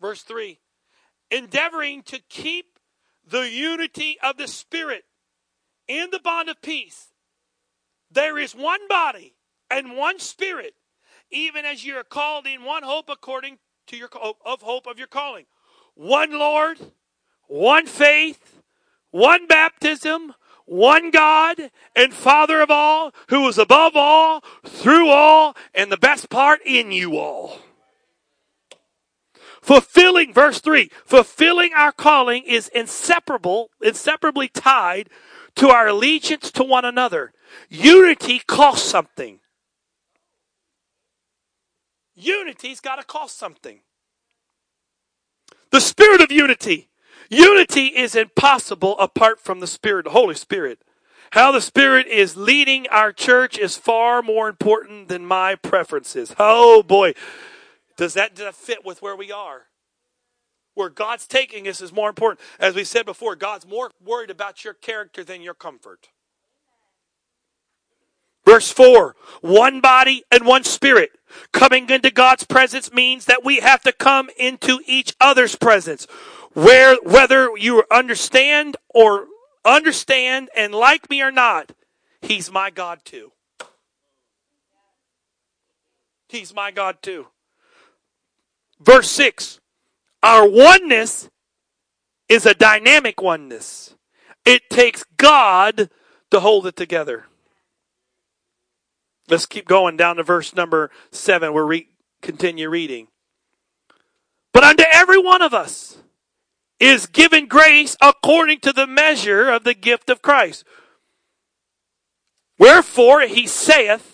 Verse 0.00 0.22
3 0.22 0.58
endeavoring 1.30 2.02
to 2.02 2.20
keep 2.28 2.73
the 3.26 3.48
unity 3.48 4.16
of 4.22 4.36
the 4.36 4.48
Spirit 4.48 5.04
in 5.88 6.10
the 6.10 6.20
bond 6.20 6.48
of 6.48 6.60
peace. 6.62 7.08
There 8.10 8.38
is 8.38 8.54
one 8.54 8.86
body 8.88 9.34
and 9.70 9.96
one 9.96 10.18
Spirit, 10.18 10.74
even 11.30 11.64
as 11.64 11.84
you 11.84 11.96
are 11.96 12.04
called 12.04 12.46
in 12.46 12.64
one 12.64 12.82
hope 12.82 13.08
according 13.08 13.58
to 13.88 13.96
your 13.96 14.08
of 14.44 14.62
hope 14.62 14.86
of 14.86 14.98
your 14.98 15.08
calling. 15.08 15.46
One 15.94 16.32
Lord, 16.32 16.78
one 17.46 17.86
faith, 17.86 18.60
one 19.10 19.46
baptism, 19.46 20.34
one 20.66 21.10
God 21.10 21.70
and 21.94 22.14
Father 22.14 22.60
of 22.60 22.70
all, 22.70 23.12
who 23.28 23.46
is 23.48 23.58
above 23.58 23.92
all, 23.96 24.42
through 24.64 25.08
all, 25.08 25.56
and 25.74 25.90
the 25.90 25.96
best 25.96 26.30
part 26.30 26.60
in 26.64 26.92
you 26.92 27.18
all. 27.18 27.60
Fulfilling, 29.64 30.34
verse 30.34 30.60
3, 30.60 30.90
fulfilling 31.06 31.72
our 31.72 31.90
calling 31.90 32.42
is 32.44 32.68
inseparable, 32.68 33.70
inseparably 33.80 34.46
tied 34.46 35.08
to 35.56 35.70
our 35.70 35.88
allegiance 35.88 36.50
to 36.50 36.62
one 36.62 36.84
another. 36.84 37.32
Unity 37.70 38.42
costs 38.46 38.86
something. 38.86 39.40
Unity's 42.14 42.80
got 42.80 42.96
to 42.96 43.04
cost 43.04 43.38
something. 43.38 43.80
The 45.70 45.80
spirit 45.80 46.20
of 46.20 46.30
unity. 46.30 46.90
Unity 47.30 47.86
is 47.86 48.14
impossible 48.14 48.98
apart 48.98 49.40
from 49.40 49.60
the 49.60 49.66
Spirit, 49.66 50.04
the 50.04 50.10
Holy 50.10 50.34
Spirit. 50.34 50.80
How 51.30 51.50
the 51.50 51.62
Spirit 51.62 52.06
is 52.06 52.36
leading 52.36 52.86
our 52.88 53.12
church 53.12 53.58
is 53.58 53.78
far 53.78 54.20
more 54.20 54.50
important 54.50 55.08
than 55.08 55.24
my 55.24 55.54
preferences. 55.54 56.34
Oh 56.38 56.82
boy. 56.82 57.14
Does 57.96 58.14
that, 58.14 58.34
does 58.34 58.44
that 58.46 58.54
fit 58.54 58.84
with 58.84 59.02
where 59.02 59.16
we 59.16 59.30
are? 59.30 59.66
Where 60.74 60.88
God's 60.88 61.26
taking 61.26 61.68
us 61.68 61.80
is 61.80 61.92
more 61.92 62.08
important. 62.08 62.40
As 62.58 62.74
we 62.74 62.84
said 62.84 63.06
before, 63.06 63.36
God's 63.36 63.66
more 63.66 63.92
worried 64.04 64.30
about 64.30 64.64
your 64.64 64.74
character 64.74 65.22
than 65.22 65.40
your 65.40 65.54
comfort. 65.54 66.08
Verse 68.44 68.70
4 68.70 69.14
One 69.40 69.80
body 69.80 70.24
and 70.30 70.44
one 70.44 70.64
spirit. 70.64 71.10
Coming 71.52 71.88
into 71.90 72.10
God's 72.10 72.44
presence 72.44 72.92
means 72.92 73.24
that 73.24 73.44
we 73.44 73.60
have 73.60 73.82
to 73.82 73.92
come 73.92 74.30
into 74.36 74.80
each 74.86 75.14
other's 75.20 75.56
presence. 75.56 76.06
Where, 76.52 76.96
whether 77.02 77.56
you 77.56 77.82
understand 77.90 78.76
or 78.94 79.26
understand 79.64 80.50
and 80.56 80.74
like 80.74 81.10
me 81.10 81.22
or 81.22 81.32
not, 81.32 81.72
He's 82.22 82.52
my 82.52 82.70
God 82.70 83.00
too. 83.04 83.32
He's 86.28 86.54
my 86.54 86.70
God 86.70 87.02
too. 87.02 87.26
Verse 88.80 89.10
6 89.10 89.60
Our 90.22 90.48
oneness 90.48 91.28
is 92.28 92.46
a 92.46 92.54
dynamic 92.54 93.20
oneness, 93.20 93.94
it 94.44 94.68
takes 94.70 95.04
God 95.16 95.90
to 96.30 96.40
hold 96.40 96.66
it 96.66 96.76
together. 96.76 97.26
Let's 99.28 99.46
keep 99.46 99.66
going 99.66 99.96
down 99.96 100.16
to 100.16 100.22
verse 100.22 100.54
number 100.54 100.90
7 101.10 101.52
where 101.52 101.66
we 101.66 101.88
continue 102.20 102.68
reading. 102.68 103.08
But 104.52 104.64
unto 104.64 104.84
every 104.92 105.18
one 105.18 105.42
of 105.42 105.54
us 105.54 105.98
is 106.78 107.06
given 107.06 107.46
grace 107.46 107.96
according 108.00 108.60
to 108.60 108.72
the 108.72 108.86
measure 108.86 109.48
of 109.48 109.64
the 109.64 109.74
gift 109.74 110.10
of 110.10 110.22
Christ. 110.22 110.64
Wherefore 112.58 113.22
he 113.22 113.46
saith, 113.46 114.13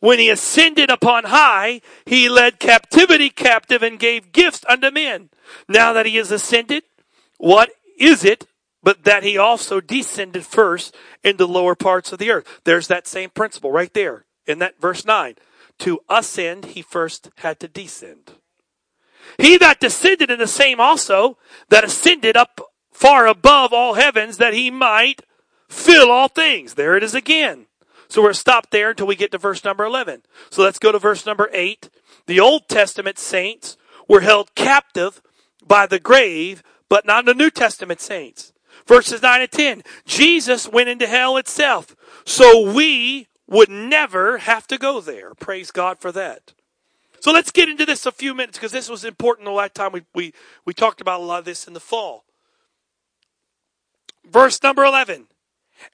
when 0.00 0.18
he 0.18 0.30
ascended 0.30 0.90
upon 0.90 1.24
high, 1.24 1.80
he 2.04 2.28
led 2.28 2.58
captivity 2.58 3.30
captive 3.30 3.82
and 3.82 3.98
gave 3.98 4.32
gifts 4.32 4.64
unto 4.68 4.90
men. 4.90 5.30
Now 5.68 5.92
that 5.92 6.06
he 6.06 6.18
is 6.18 6.30
ascended, 6.30 6.84
what 7.38 7.70
is 7.98 8.24
it 8.24 8.46
but 8.82 9.04
that 9.04 9.24
he 9.24 9.36
also 9.36 9.80
descended 9.80 10.44
first 10.46 10.94
into 11.24 11.46
lower 11.46 11.74
parts 11.74 12.12
of 12.12 12.18
the 12.18 12.30
earth? 12.30 12.60
There's 12.64 12.86
that 12.88 13.08
same 13.08 13.30
principle 13.30 13.72
right 13.72 13.92
there 13.92 14.24
in 14.46 14.60
that 14.60 14.80
verse 14.80 15.04
9. 15.04 15.34
To 15.80 16.00
ascend, 16.08 16.66
he 16.66 16.82
first 16.82 17.30
had 17.38 17.60
to 17.60 17.68
descend. 17.68 18.32
He 19.36 19.58
that 19.58 19.80
descended 19.80 20.30
in 20.30 20.38
the 20.38 20.46
same 20.46 20.80
also 20.80 21.38
that 21.68 21.84
ascended 21.84 22.36
up 22.36 22.60
far 22.92 23.26
above 23.26 23.72
all 23.72 23.94
heavens 23.94 24.38
that 24.38 24.54
he 24.54 24.70
might 24.70 25.22
fill 25.68 26.10
all 26.10 26.28
things. 26.28 26.74
There 26.74 26.96
it 26.96 27.04
is 27.04 27.14
again. 27.14 27.67
So 28.08 28.22
we're 28.22 28.32
stopped 28.32 28.70
there 28.70 28.90
until 28.90 29.06
we 29.06 29.16
get 29.16 29.30
to 29.32 29.38
verse 29.38 29.64
number 29.64 29.84
11. 29.84 30.22
So 30.50 30.62
let's 30.62 30.78
go 30.78 30.92
to 30.92 30.98
verse 30.98 31.26
number 31.26 31.50
8. 31.52 31.90
The 32.26 32.40
Old 32.40 32.68
Testament 32.68 33.18
saints 33.18 33.76
were 34.08 34.22
held 34.22 34.54
captive 34.54 35.20
by 35.66 35.86
the 35.86 36.00
grave, 36.00 36.62
but 36.88 37.06
not 37.06 37.26
the 37.26 37.34
New 37.34 37.50
Testament 37.50 38.00
saints. 38.00 38.52
Verses 38.86 39.20
9 39.20 39.42
and 39.42 39.50
10. 39.50 39.82
Jesus 40.06 40.66
went 40.66 40.88
into 40.88 41.06
hell 41.06 41.36
itself. 41.36 41.94
So 42.24 42.72
we 42.72 43.28
would 43.46 43.68
never 43.68 44.38
have 44.38 44.66
to 44.68 44.78
go 44.78 45.00
there. 45.00 45.34
Praise 45.34 45.70
God 45.70 45.98
for 45.98 46.10
that. 46.12 46.54
So 47.20 47.32
let's 47.32 47.50
get 47.50 47.68
into 47.68 47.84
this 47.84 48.06
a 48.06 48.12
few 48.12 48.34
minutes 48.34 48.58
because 48.58 48.72
this 48.72 48.88
was 48.88 49.04
important 49.04 49.46
the 49.46 49.52
last 49.52 49.74
time 49.74 49.92
we, 49.92 50.02
we, 50.14 50.32
we 50.64 50.72
talked 50.72 51.00
about 51.00 51.20
a 51.20 51.24
lot 51.24 51.40
of 51.40 51.44
this 51.44 51.66
in 51.66 51.74
the 51.74 51.80
fall. 51.80 52.24
Verse 54.24 54.62
number 54.62 54.84
11. 54.84 55.26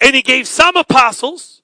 And 0.00 0.14
he 0.14 0.22
gave 0.22 0.46
some 0.48 0.76
apostles, 0.76 1.62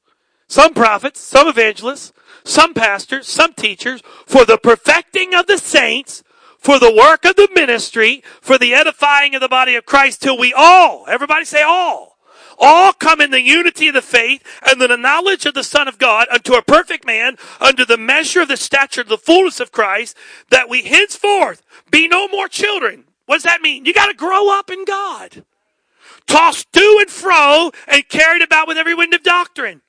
some 0.50 0.75
prophets, 0.75 1.21
some 1.21 1.47
evangelists, 1.47 2.12
some 2.45 2.75
pastors, 2.75 3.28
some 3.28 3.54
teachers, 3.54 4.02
for 4.26 4.45
the 4.45 4.59
perfecting 4.59 5.33
of 5.33 5.47
the 5.47 5.59
saints, 5.59 6.25
for 6.59 6.80
the 6.80 6.92
work 6.92 7.25
of 7.25 7.37
the 7.37 7.49
ministry, 7.54 8.25
for 8.40 8.59
the 8.59 8.75
edifying 8.75 9.37
of 9.37 9.40
the 9.40 9.49
body 9.49 9.76
of 9.76 9.87
Christ, 9.87 10.21
till 10.21 10.37
we 10.37 10.52
all, 10.52 11.04
everybody 11.09 11.45
say 11.45 11.62
all, 11.62 12.19
all 12.59 12.92
come 12.92 13.21
in 13.21 13.30
the 13.30 13.40
unity 13.40 13.88
of 13.88 13.95
the 13.95 14.02
faith 14.02 14.45
and 14.69 14.80
the 14.80 14.97
knowledge 14.97 15.47
of 15.47 15.54
the 15.54 15.62
Son 15.62 15.87
of 15.87 15.99
God 15.99 16.26
unto 16.33 16.54
a 16.54 16.62
perfect 16.62 17.07
man, 17.07 17.37
under 17.61 17.85
the 17.85 17.97
measure 17.97 18.42
of 18.42 18.49
the 18.49 18.57
stature 18.57 19.00
of 19.00 19.09
the 19.09 19.16
fullness 19.16 19.61
of 19.61 19.71
Christ, 19.71 20.16
that 20.50 20.69
we 20.69 20.83
henceforth 20.83 21.62
be 21.92 22.09
no 22.09 22.26
more 22.26 22.49
children. 22.49 23.04
What 23.26 23.37
does 23.37 23.45
that 23.45 23.62
mean? 23.62 23.85
You 23.85 23.95
got 23.95 24.07
to 24.07 24.14
grow 24.14 24.52
up 24.59 24.69
in 24.69 24.85
God. 24.85 25.45
Tossed 26.26 26.73
to 26.73 26.99
and 27.00 27.09
fro 27.09 27.71
and 27.87 28.09
carried 28.09 28.42
about 28.42 28.66
with 28.66 28.76
every 28.76 28.95
wind 28.95 29.14
of 29.14 29.23
doctrine 29.23 29.83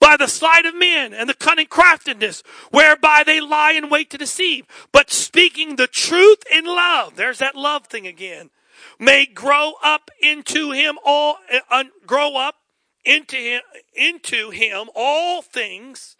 by 0.00 0.16
the 0.16 0.26
sleight 0.26 0.66
of 0.66 0.74
men 0.74 1.12
and 1.12 1.28
the 1.28 1.34
cunning 1.34 1.66
craftiness 1.66 2.42
whereby 2.70 3.22
they 3.24 3.40
lie 3.40 3.72
in 3.72 3.88
wait 3.88 4.10
to 4.10 4.18
deceive, 4.18 4.66
but 4.92 5.10
speaking 5.10 5.76
the 5.76 5.86
truth 5.86 6.42
in 6.52 6.64
love. 6.64 7.16
There's 7.16 7.38
that 7.38 7.56
love 7.56 7.86
thing 7.86 8.06
again. 8.06 8.50
May 8.98 9.26
grow 9.26 9.74
up 9.82 10.10
into 10.20 10.72
him 10.72 10.98
all, 11.04 11.36
uh, 11.70 11.84
grow 12.06 12.36
up 12.36 12.56
into 13.04 13.36
him, 13.36 13.60
into 13.94 14.50
him 14.50 14.88
all 14.94 15.42
things, 15.42 16.16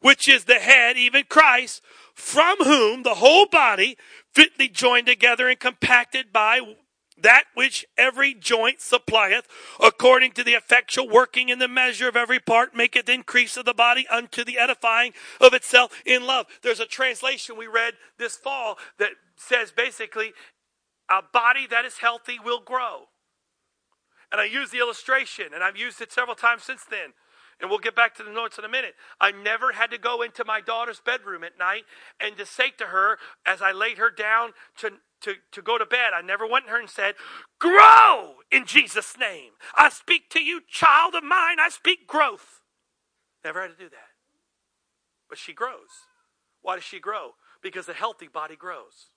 which 0.00 0.28
is 0.28 0.44
the 0.44 0.54
head, 0.54 0.96
even 0.96 1.24
Christ, 1.28 1.82
from 2.14 2.58
whom 2.58 3.02
the 3.02 3.14
whole 3.14 3.46
body 3.46 3.96
fitly 4.34 4.68
joined 4.68 5.06
together 5.06 5.48
and 5.48 5.58
compacted 5.58 6.32
by 6.32 6.60
that 7.22 7.44
which 7.54 7.86
every 7.96 8.34
joint 8.34 8.80
supplieth, 8.80 9.46
according 9.80 10.32
to 10.32 10.44
the 10.44 10.52
effectual 10.52 11.08
working 11.08 11.48
in 11.48 11.58
the 11.58 11.68
measure 11.68 12.08
of 12.08 12.16
every 12.16 12.40
part, 12.40 12.74
maketh 12.74 13.08
increase 13.08 13.56
of 13.56 13.64
the 13.64 13.74
body 13.74 14.06
unto 14.08 14.44
the 14.44 14.58
edifying 14.58 15.12
of 15.40 15.54
itself 15.54 15.92
in 16.04 16.26
love. 16.26 16.46
There's 16.62 16.80
a 16.80 16.86
translation 16.86 17.56
we 17.56 17.66
read 17.66 17.94
this 18.18 18.36
fall 18.36 18.78
that 18.98 19.10
says 19.36 19.72
basically, 19.72 20.32
a 21.10 21.22
body 21.32 21.66
that 21.66 21.84
is 21.84 21.98
healthy 21.98 22.38
will 22.42 22.60
grow. 22.60 23.08
And 24.30 24.40
I 24.40 24.44
use 24.44 24.70
the 24.70 24.78
illustration, 24.78 25.46
and 25.54 25.64
I've 25.64 25.76
used 25.76 26.00
it 26.00 26.12
several 26.12 26.36
times 26.36 26.64
since 26.64 26.84
then. 26.84 27.14
And 27.60 27.70
we'll 27.70 27.80
get 27.80 27.96
back 27.96 28.14
to 28.16 28.22
the 28.22 28.30
notes 28.30 28.58
in 28.58 28.64
a 28.64 28.68
minute. 28.68 28.94
I 29.20 29.32
never 29.32 29.72
had 29.72 29.90
to 29.90 29.98
go 29.98 30.22
into 30.22 30.44
my 30.44 30.60
daughter's 30.60 31.00
bedroom 31.00 31.42
at 31.42 31.58
night 31.58 31.84
and 32.20 32.36
to 32.36 32.46
say 32.46 32.70
to 32.78 32.86
her, 32.86 33.18
as 33.44 33.60
I 33.60 33.72
laid 33.72 33.98
her 33.98 34.10
down 34.10 34.50
to, 34.78 34.92
to, 35.22 35.34
to 35.52 35.62
go 35.62 35.78
to 35.78 35.86
bed, 35.86 36.12
I 36.14 36.22
never 36.22 36.46
went 36.46 36.66
to 36.66 36.72
her 36.72 36.80
and 36.80 36.90
said, 36.90 37.14
Grow 37.58 38.36
in 38.50 38.66
Jesus' 38.66 39.16
name. 39.18 39.52
I 39.74 39.90
speak 39.90 40.30
to 40.30 40.40
you, 40.40 40.60
child 40.68 41.14
of 41.14 41.24
mine. 41.24 41.58
I 41.60 41.68
speak 41.70 42.06
growth. 42.06 42.60
Never 43.44 43.62
had 43.62 43.70
to 43.70 43.76
do 43.76 43.88
that. 43.90 44.10
But 45.28 45.38
she 45.38 45.52
grows. 45.52 46.06
Why 46.62 46.76
does 46.76 46.84
she 46.84 47.00
grow? 47.00 47.32
Because 47.62 47.88
a 47.88 47.92
healthy 47.92 48.28
body 48.28 48.56
grows. 48.56 49.10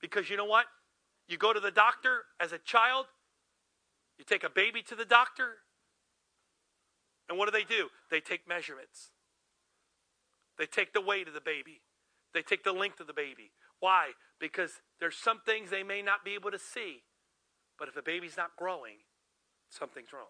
Because 0.00 0.30
you 0.30 0.36
know 0.36 0.44
what? 0.44 0.66
You 1.28 1.38
go 1.38 1.52
to 1.52 1.60
the 1.60 1.70
doctor 1.70 2.24
as 2.40 2.52
a 2.52 2.58
child, 2.58 3.06
you 4.18 4.24
take 4.24 4.44
a 4.44 4.50
baby 4.50 4.82
to 4.82 4.94
the 4.94 5.04
doctor, 5.04 5.58
And 7.28 7.38
what 7.38 7.46
do 7.46 7.52
they 7.52 7.64
do? 7.64 7.88
They 8.10 8.20
take 8.20 8.46
measurements. 8.48 9.10
They 10.58 10.66
take 10.66 10.92
the 10.92 11.00
weight 11.00 11.26
of 11.26 11.34
the 11.34 11.40
baby. 11.40 11.80
They 12.34 12.42
take 12.42 12.64
the 12.64 12.72
length 12.72 13.00
of 13.00 13.06
the 13.06 13.14
baby. 13.14 13.52
Why? 13.80 14.10
Because 14.40 14.80
there's 15.00 15.16
some 15.16 15.40
things 15.44 15.70
they 15.70 15.82
may 15.82 16.02
not 16.02 16.24
be 16.24 16.34
able 16.34 16.50
to 16.50 16.58
see. 16.58 17.02
But 17.78 17.88
if 17.88 17.94
the 17.94 18.02
baby's 18.02 18.36
not 18.36 18.56
growing, 18.56 18.98
something's 19.68 20.12
wrong. 20.12 20.26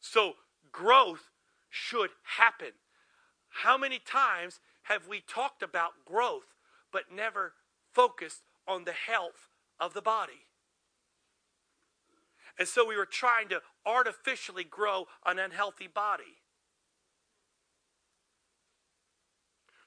So 0.00 0.34
growth 0.70 1.30
should 1.70 2.10
happen. 2.36 2.72
How 3.48 3.76
many 3.76 3.98
times 3.98 4.60
have 4.82 5.06
we 5.06 5.20
talked 5.20 5.62
about 5.62 6.04
growth 6.04 6.54
but 6.92 7.04
never 7.14 7.54
focused 7.92 8.42
on 8.66 8.84
the 8.84 8.92
health 8.92 9.48
of 9.80 9.94
the 9.94 10.02
body? 10.02 10.46
And 12.58 12.68
so 12.68 12.86
we 12.86 12.96
were 12.96 13.06
trying 13.06 13.48
to 13.48 13.62
artificially 13.86 14.64
grow 14.64 15.06
an 15.24 15.38
unhealthy 15.38 15.86
body. 15.86 16.41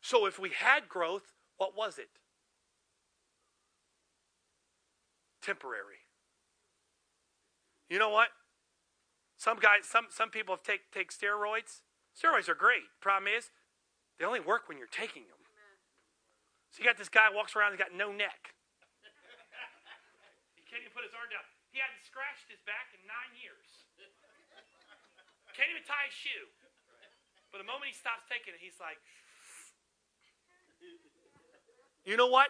So 0.05 0.29
if 0.29 0.37
we 0.37 0.53
had 0.53 0.85
growth, 0.85 1.33
what 1.57 1.73
was 1.73 1.97
it? 1.97 2.13
Temporary. 5.41 6.05
You 7.89 7.97
know 7.97 8.13
what? 8.13 8.29
Some 9.41 9.57
guys, 9.57 9.89
some, 9.89 10.13
some 10.13 10.29
people 10.29 10.61
take, 10.61 10.93
take 10.93 11.09
steroids. 11.09 11.81
Steroids 12.13 12.45
are 12.45 12.53
great. 12.53 12.85
Problem 13.01 13.33
is, 13.33 13.49
they 14.21 14.29
only 14.29 14.45
work 14.45 14.69
when 14.69 14.77
you're 14.77 14.93
taking 14.93 15.25
them. 15.25 15.41
So 16.69 16.85
you 16.85 16.85
got 16.85 17.01
this 17.01 17.09
guy 17.09 17.33
walks 17.33 17.57
around, 17.57 17.73
he's 17.73 17.81
got 17.81 17.89
no 17.89 18.13
neck. 18.13 18.53
he 20.53 20.61
can't 20.69 20.85
even 20.85 20.93
put 20.93 21.01
his 21.01 21.17
arm 21.17 21.33
down. 21.33 21.41
He 21.73 21.81
hadn't 21.81 22.05
scratched 22.05 22.45
his 22.45 22.61
back 22.69 22.93
in 22.93 23.01
nine 23.09 23.33
years. 23.41 23.89
Can't 25.57 25.73
even 25.73 25.81
tie 25.81 26.05
his 26.05 26.13
shoe. 26.13 26.45
But 27.49 27.57
the 27.57 27.65
moment 27.65 27.89
he 27.89 27.97
stops 27.97 28.29
taking 28.29 28.53
it, 28.53 28.61
he's 28.61 28.77
like, 28.77 29.01
you 32.05 32.17
know 32.17 32.27
what? 32.27 32.49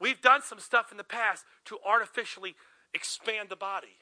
We've 0.00 0.20
done 0.20 0.42
some 0.42 0.60
stuff 0.60 0.90
in 0.90 0.98
the 0.98 1.04
past 1.04 1.44
to 1.66 1.78
artificially 1.86 2.54
expand 2.94 3.48
the 3.48 3.56
body. 3.56 3.98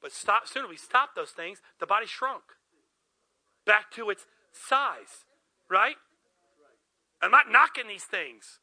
But 0.00 0.12
stop, 0.12 0.46
soon 0.46 0.64
as 0.64 0.70
we 0.70 0.76
stop 0.76 1.14
those 1.14 1.30
things, 1.30 1.60
the 1.80 1.86
body 1.86 2.06
shrunk 2.06 2.42
back 3.64 3.90
to 3.92 4.10
its 4.10 4.26
size, 4.52 5.24
right? 5.70 5.96
I'm 7.22 7.30
not 7.30 7.50
knocking 7.50 7.86
these 7.88 8.04
things. 8.04 8.58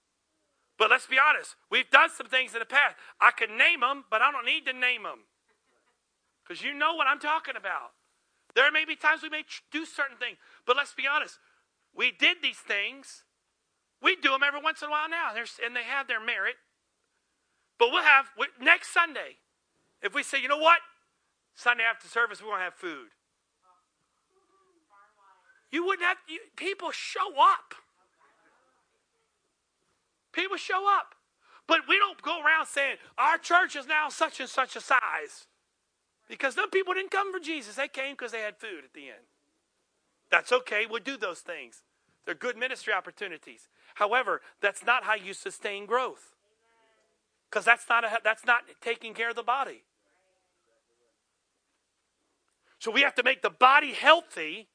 But 0.78 0.90
let's 0.90 1.08
be 1.08 1.18
honest, 1.20 1.56
we've 1.70 1.90
done 1.90 2.10
some 2.10 2.28
things 2.28 2.54
in 2.54 2.60
the 2.60 2.66
past. 2.66 2.96
I 3.20 3.32
could 3.32 3.50
name 3.50 3.82
them, 3.82 4.06
but 4.10 4.22
I 4.22 4.32
don't 4.32 4.46
need 4.46 4.66
to 4.66 4.74
name 4.74 5.04
them. 5.04 5.28
Because 6.44 6.64
you 6.64 6.74
know 6.74 6.96
what 6.96 7.08
I'm 7.08 7.20
talking 7.20 7.56
about. 7.58 7.92
There 8.56 8.72
may 8.72 8.86
be 8.86 8.96
times 8.96 9.22
we 9.22 9.30
may 9.30 9.44
do 9.72 9.86
certain 9.86 10.18
things, 10.18 10.38
but 10.66 10.76
let's 10.76 10.94
be 10.94 11.04
honest. 11.08 11.38
We 11.96 12.12
did 12.12 12.38
these 12.42 12.58
things. 12.58 13.24
We 14.02 14.16
do 14.16 14.32
them 14.32 14.44
every 14.44 14.62
once 14.62 14.82
in 14.82 14.88
a 14.88 14.92
while 14.92 15.10
now, 15.10 15.32
and 15.36 15.76
they 15.76 15.84
have 15.84 16.08
their 16.08 16.24
merit. 16.24 16.56
But 17.78 17.90
we'll 17.92 18.04
have, 18.04 18.26
next 18.62 18.94
Sunday, 18.94 19.38
if 20.02 20.14
we 20.14 20.24
say, 20.24 20.42
you 20.42 20.48
know 20.48 20.58
what? 20.58 20.80
Sunday 21.56 21.84
after 21.84 22.08
service, 22.08 22.42
we 22.42 22.48
want 22.48 22.60
to 22.60 22.64
have 22.66 22.74
food. 22.74 23.10
You 25.72 25.86
wouldn't 25.86 26.08
have, 26.08 26.18
you, 26.28 26.40
people 26.56 26.92
show 26.92 27.34
up. 27.40 27.76
People 30.32 30.58
show 30.58 30.86
up. 30.90 31.16
But 31.68 31.82
we 31.88 31.98
don't 32.00 32.22
go 32.22 32.42
around 32.42 32.66
saying, 32.66 32.98
our 33.18 33.38
church 33.38 33.76
is 33.76 33.86
now 33.86 34.10
such 34.10 34.40
and 34.40 34.50
such 34.50 34.76
a 34.76 34.82
size. 34.82 35.46
Because 36.28 36.56
some 36.56 36.70
people 36.70 36.94
didn't 36.94 37.12
come 37.12 37.32
for 37.32 37.40
Jesus. 37.40 37.76
They 37.76 37.88
came 37.88 38.14
because 38.14 38.32
they 38.32 38.42
had 38.42 38.58
food 38.58 38.84
at 38.84 38.94
the 38.94 39.10
end. 39.10 39.26
That's 40.32 40.52
okay. 40.52 40.86
We'll 40.90 41.04
do 41.04 41.18
those 41.18 41.40
things. 41.40 41.82
They're 42.26 42.36
good 42.36 42.58
ministry 42.58 42.94
opportunities. 42.94 43.68
However, 44.00 44.40
that's 44.62 44.86
not 44.86 45.04
how 45.04 45.16
you 45.16 45.34
sustain 45.34 45.86
growth. 45.86 46.34
Because 47.50 47.66
that's 47.66 47.84
not 47.90 48.06
that's 48.24 48.46
not 48.46 48.62
taking 48.80 49.14
care 49.14 49.30
of 49.30 49.36
the 49.36 49.44
body. 49.44 49.84
So 52.80 52.92
we 52.92 53.02
have 53.02 53.16
to 53.16 53.24
make 53.24 53.42
the 53.42 53.50
body 53.50 53.92
healthy, 53.92 54.70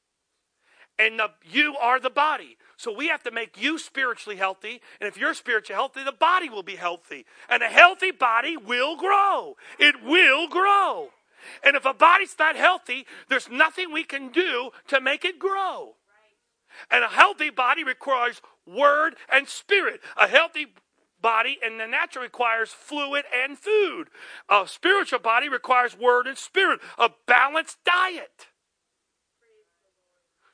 and 0.99 1.19
the, 1.19 1.31
you 1.43 1.75
are 1.81 1.99
the 1.99 2.11
body. 2.11 2.59
So 2.77 2.93
we 2.93 3.09
have 3.09 3.23
to 3.23 3.31
make 3.31 3.59
you 3.59 3.79
spiritually 3.79 4.37
healthy, 4.37 4.83
and 5.01 5.09
if 5.09 5.17
you're 5.17 5.33
spiritually 5.33 5.75
healthy, 5.75 6.05
the 6.05 6.13
body 6.13 6.51
will 6.51 6.63
be 6.63 6.77
healthy. 6.77 7.25
And 7.49 7.63
a 7.63 7.69
healthy 7.69 8.11
body 8.11 8.59
will 8.59 8.95
grow. 8.95 9.57
It 9.79 10.03
will 10.05 10.49
grow. 10.49 11.13
And 11.63 11.77
if 11.77 11.87
a 11.87 11.95
body's 11.95 12.37
not 12.39 12.57
healthy, 12.57 13.07
there's 13.31 13.49
nothing 13.49 13.91
we 13.91 14.05
can 14.05 14.29
do 14.29 14.69
to 14.89 15.01
make 15.01 15.25
it 15.25 15.39
grow. 15.39 15.95
And 16.91 17.05
a 17.05 17.09
healthy 17.09 17.49
body 17.49 17.85
requires 17.85 18.43
word 18.67 19.17
and 19.33 19.49
spirit. 19.49 20.01
A 20.17 20.29
healthy 20.29 20.67
body 21.21 21.59
and 21.65 21.81
the 21.81 21.87
natural 21.87 22.23
requires 22.23 22.71
fluid 22.71 23.25
and 23.35 23.59
food. 23.59 24.09
A 24.49 24.67
spiritual 24.69 25.21
body 25.21 25.49
requires 25.49 25.97
word 25.97 26.27
and 26.27 26.37
spirit, 26.37 26.81
a 26.99 27.11
balanced 27.27 27.79
diet. 27.85 28.49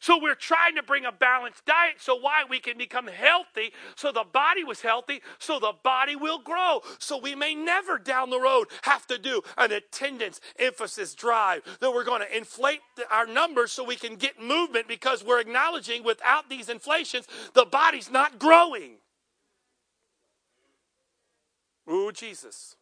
So 0.00 0.18
we're 0.20 0.34
trying 0.34 0.76
to 0.76 0.82
bring 0.82 1.04
a 1.04 1.12
balanced 1.12 1.66
diet 1.66 1.96
so 1.98 2.16
why 2.16 2.44
we 2.48 2.58
can 2.58 2.78
become 2.78 3.06
healthy 3.06 3.72
so 3.96 4.10
the 4.10 4.24
body 4.24 4.64
was 4.64 4.80
healthy 4.80 5.20
so 5.38 5.60
the 5.60 5.74
body 5.82 6.16
will 6.16 6.40
grow. 6.40 6.80
So 6.98 7.18
we 7.18 7.34
may 7.34 7.54
never 7.54 7.98
down 7.98 8.30
the 8.30 8.40
road 8.40 8.68
have 8.82 9.06
to 9.08 9.18
do 9.18 9.42
an 9.58 9.72
attendance 9.72 10.40
emphasis 10.58 11.14
drive 11.14 11.62
that 11.80 11.92
we're 11.92 12.04
going 12.04 12.22
to 12.22 12.36
inflate 12.36 12.80
our 13.10 13.26
numbers 13.26 13.72
so 13.72 13.84
we 13.84 13.96
can 13.96 14.16
get 14.16 14.42
movement 14.42 14.88
because 14.88 15.22
we're 15.22 15.40
acknowledging 15.40 16.02
without 16.02 16.48
these 16.48 16.68
inflations 16.68 17.26
the 17.54 17.64
body's 17.64 18.10
not 18.10 18.38
growing. 18.38 18.96
Ooh, 21.90 22.12
Jesus. 22.12 22.76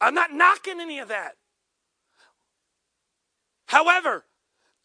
I'm 0.00 0.14
not 0.14 0.32
knocking 0.32 0.80
any 0.80 0.98
of 0.98 1.08
that. 1.08 1.36
However, 3.66 4.25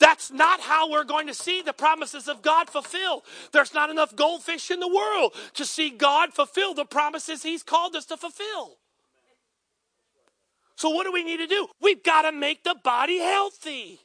that's 0.01 0.31
not 0.31 0.59
how 0.59 0.89
we're 0.89 1.03
going 1.03 1.27
to 1.27 1.33
see 1.33 1.61
the 1.61 1.73
promises 1.73 2.27
of 2.27 2.41
God 2.41 2.69
fulfilled. 2.69 3.21
There's 3.53 3.73
not 3.73 3.91
enough 3.91 4.15
goldfish 4.15 4.71
in 4.71 4.79
the 4.79 4.87
world 4.87 5.33
to 5.53 5.63
see 5.63 5.91
God 5.91 6.33
fulfill 6.33 6.73
the 6.73 6.85
promises 6.85 7.43
He's 7.43 7.61
called 7.61 7.95
us 7.95 8.05
to 8.07 8.17
fulfill. 8.17 8.77
So, 10.75 10.89
what 10.89 11.05
do 11.05 11.11
we 11.11 11.23
need 11.23 11.37
to 11.37 11.45
do? 11.45 11.67
We've 11.79 12.01
got 12.01 12.23
to 12.23 12.31
make 12.31 12.63
the 12.63 12.75
body 12.83 13.19
healthy. 13.19 13.99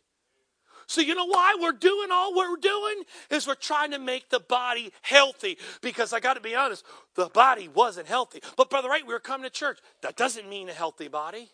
So, 0.86 1.00
you 1.00 1.14
know 1.14 1.24
why 1.24 1.56
we're 1.58 1.72
doing 1.72 2.10
all 2.12 2.36
we're 2.36 2.58
doing? 2.58 3.02
Is 3.30 3.46
we're 3.46 3.54
trying 3.54 3.92
to 3.92 3.98
make 3.98 4.28
the 4.28 4.40
body 4.40 4.92
healthy. 5.00 5.56
Because 5.80 6.12
I 6.12 6.20
got 6.20 6.34
to 6.34 6.40
be 6.42 6.54
honest, 6.54 6.84
the 7.14 7.28
body 7.28 7.68
wasn't 7.68 8.06
healthy. 8.06 8.42
But, 8.56 8.68
Brother 8.68 8.88
Wright, 8.90 9.06
we 9.06 9.14
were 9.14 9.18
coming 9.18 9.44
to 9.44 9.50
church. 9.50 9.78
That 10.02 10.16
doesn't 10.16 10.46
mean 10.46 10.68
a 10.68 10.74
healthy 10.74 11.08
body. 11.08 11.48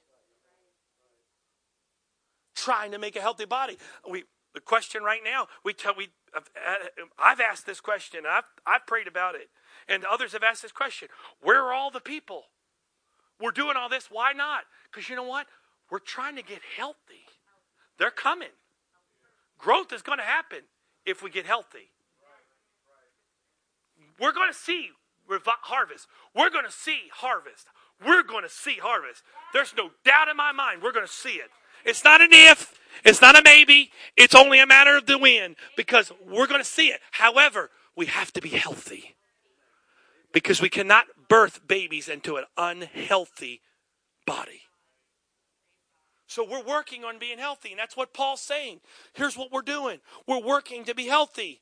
Trying 2.62 2.92
to 2.92 2.98
make 2.98 3.16
a 3.16 3.20
healthy 3.20 3.44
body. 3.44 3.76
We, 4.08 4.22
the 4.54 4.60
question 4.60 5.02
right 5.02 5.20
now, 5.24 5.48
we 5.64 5.72
tell, 5.72 5.94
we, 5.96 6.10
uh, 6.32 6.40
I've 7.18 7.40
asked 7.40 7.66
this 7.66 7.80
question, 7.80 8.22
I've, 8.28 8.44
I've 8.64 8.86
prayed 8.86 9.08
about 9.08 9.34
it, 9.34 9.50
and 9.88 10.04
others 10.04 10.32
have 10.32 10.44
asked 10.44 10.62
this 10.62 10.70
question 10.70 11.08
Where 11.40 11.60
are 11.60 11.72
all 11.72 11.90
the 11.90 12.00
people? 12.00 12.44
We're 13.40 13.50
doing 13.50 13.76
all 13.76 13.88
this. 13.88 14.08
Why 14.12 14.32
not? 14.32 14.62
Because 14.90 15.08
you 15.08 15.16
know 15.16 15.24
what? 15.24 15.48
We're 15.90 15.98
trying 15.98 16.36
to 16.36 16.42
get 16.42 16.60
healthy. 16.76 17.26
They're 17.98 18.12
coming. 18.12 18.54
Growth 19.58 19.92
is 19.92 20.02
going 20.02 20.18
to 20.18 20.24
happen 20.24 20.60
if 21.04 21.20
we 21.20 21.30
get 21.30 21.46
healthy. 21.46 21.90
We're 24.20 24.32
going 24.32 24.52
to 24.52 24.56
see 24.56 24.90
harvest. 25.28 26.06
We're 26.32 26.50
going 26.50 26.64
to 26.64 26.70
see 26.70 27.10
harvest. 27.12 27.66
We're 28.04 28.22
going 28.22 28.44
to 28.44 28.48
see 28.48 28.76
harvest. 28.80 29.24
There's 29.52 29.74
no 29.76 29.90
doubt 30.04 30.28
in 30.28 30.36
my 30.36 30.52
mind 30.52 30.80
we're 30.80 30.92
going 30.92 31.06
to 31.06 31.12
see 31.12 31.34
it. 31.34 31.50
It's 31.84 32.04
not 32.04 32.20
an 32.20 32.32
if, 32.32 32.78
it's 33.04 33.20
not 33.20 33.38
a 33.38 33.42
maybe, 33.42 33.90
it's 34.16 34.34
only 34.34 34.60
a 34.60 34.66
matter 34.66 34.96
of 34.96 35.06
the 35.06 35.18
when 35.18 35.56
because 35.76 36.12
we're 36.26 36.46
going 36.46 36.60
to 36.60 36.64
see 36.64 36.88
it. 36.88 37.00
However, 37.12 37.70
we 37.96 38.06
have 38.06 38.32
to 38.32 38.40
be 38.40 38.50
healthy 38.50 39.16
because 40.32 40.60
we 40.60 40.68
cannot 40.68 41.06
birth 41.28 41.66
babies 41.66 42.08
into 42.08 42.36
an 42.36 42.44
unhealthy 42.56 43.60
body. 44.26 44.62
So 46.26 46.46
we're 46.48 46.64
working 46.64 47.04
on 47.04 47.18
being 47.18 47.38
healthy, 47.38 47.70
and 47.72 47.78
that's 47.78 47.96
what 47.96 48.14
Paul's 48.14 48.40
saying. 48.40 48.80
Here's 49.12 49.36
what 49.36 49.52
we're 49.52 49.60
doing 49.60 50.00
we're 50.26 50.42
working 50.42 50.84
to 50.84 50.94
be 50.94 51.06
healthy. 51.06 51.60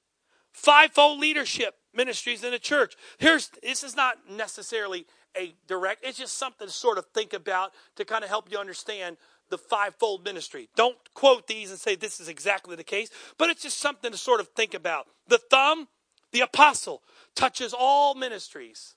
Fivefold 0.52 1.20
leadership 1.20 1.74
ministries 1.94 2.44
in 2.44 2.50
the 2.50 2.58
church. 2.58 2.94
Here's 3.18 3.50
this 3.62 3.82
is 3.82 3.96
not 3.96 4.18
necessarily 4.30 5.06
a 5.36 5.54
direct, 5.66 6.04
it's 6.04 6.18
just 6.18 6.38
something 6.38 6.66
to 6.66 6.72
sort 6.72 6.98
of 6.98 7.06
think 7.06 7.32
about 7.32 7.72
to 7.96 8.04
kind 8.04 8.24
of 8.24 8.30
help 8.30 8.50
you 8.50 8.58
understand 8.58 9.16
the 9.50 9.58
fivefold 9.58 10.24
ministry. 10.24 10.68
Don't 10.76 10.96
quote 11.14 11.46
these 11.46 11.70
and 11.70 11.78
say 11.78 11.94
this 11.94 12.20
is 12.20 12.28
exactly 12.28 12.76
the 12.76 12.84
case, 12.84 13.10
but 13.38 13.50
it's 13.50 13.62
just 13.62 13.78
something 13.78 14.10
to 14.10 14.18
sort 14.18 14.40
of 14.40 14.48
think 14.48 14.74
about. 14.74 15.06
The 15.28 15.38
thumb, 15.38 15.88
the 16.32 16.40
apostle, 16.40 17.02
touches 17.34 17.74
all 17.76 18.14
ministries. 18.14 18.94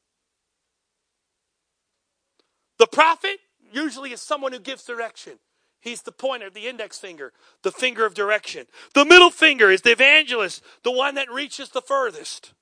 The 2.79 2.87
prophet 2.87 3.37
usually 3.71 4.11
is 4.11 4.21
someone 4.21 4.53
who 4.53 4.59
gives 4.59 4.83
direction. 4.83 5.39
He's 5.79 6.03
the 6.03 6.11
pointer, 6.11 6.49
the 6.49 6.67
index 6.67 6.97
finger, 6.97 7.33
the 7.61 7.71
finger 7.71 8.05
of 8.05 8.13
direction. 8.13 8.67
The 8.93 9.03
middle 9.03 9.29
finger 9.29 9.69
is 9.69 9.81
the 9.81 9.91
evangelist, 9.91 10.63
the 10.83 10.91
one 10.91 11.15
that 11.15 11.31
reaches 11.31 11.69
the 11.69 11.81
furthest. 11.81 12.53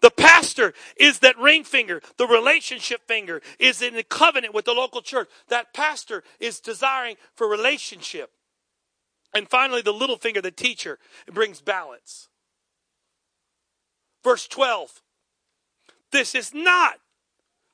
The 0.00 0.10
pastor 0.10 0.74
is 0.96 1.20
that 1.20 1.38
ring 1.38 1.64
finger. 1.64 2.00
The 2.18 2.26
relationship 2.26 3.06
finger 3.08 3.42
is 3.58 3.82
in 3.82 3.94
the 3.94 4.04
covenant 4.04 4.54
with 4.54 4.64
the 4.64 4.72
local 4.72 5.02
church. 5.02 5.28
That 5.48 5.74
pastor 5.74 6.22
is 6.38 6.60
desiring 6.60 7.16
for 7.34 7.48
relationship. 7.48 8.30
And 9.34 9.48
finally, 9.48 9.82
the 9.82 9.92
little 9.92 10.16
finger, 10.16 10.40
the 10.40 10.50
teacher, 10.50 10.98
brings 11.30 11.60
balance. 11.60 12.28
Verse 14.22 14.46
12. 14.46 15.02
This 16.12 16.34
is 16.34 16.54
not 16.54 16.94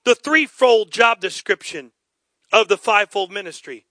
the 0.04 0.14
threefold 0.14 0.90
job 0.90 1.20
description 1.20 1.92
of 2.52 2.68
the 2.68 2.76
fivefold 2.76 3.32
ministry. 3.32 3.86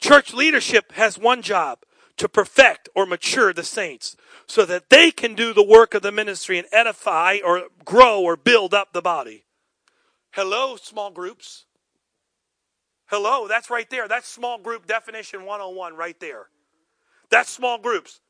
Church 0.00 0.34
leadership 0.34 0.92
has 0.92 1.18
one 1.18 1.42
job 1.42 1.80
to 2.16 2.28
perfect 2.28 2.88
or 2.94 3.06
mature 3.06 3.52
the 3.52 3.64
saints 3.64 4.16
so 4.46 4.64
that 4.64 4.90
they 4.90 5.10
can 5.10 5.34
do 5.34 5.52
the 5.52 5.62
work 5.62 5.94
of 5.94 6.02
the 6.02 6.12
ministry 6.12 6.58
and 6.58 6.66
edify 6.72 7.38
or 7.44 7.64
grow 7.84 8.20
or 8.20 8.36
build 8.36 8.72
up 8.72 8.92
the 8.92 9.02
body. 9.02 9.44
Hello, 10.32 10.76
small 10.76 11.10
groups. 11.10 11.66
Hello, 13.06 13.46
that's 13.48 13.70
right 13.70 13.88
there. 13.90 14.08
That's 14.08 14.26
small 14.26 14.58
group 14.58 14.86
definition 14.86 15.44
101 15.44 15.94
right 15.94 16.18
there. 16.20 16.48
That's 17.30 17.50
small 17.50 17.78
groups. 17.78 18.20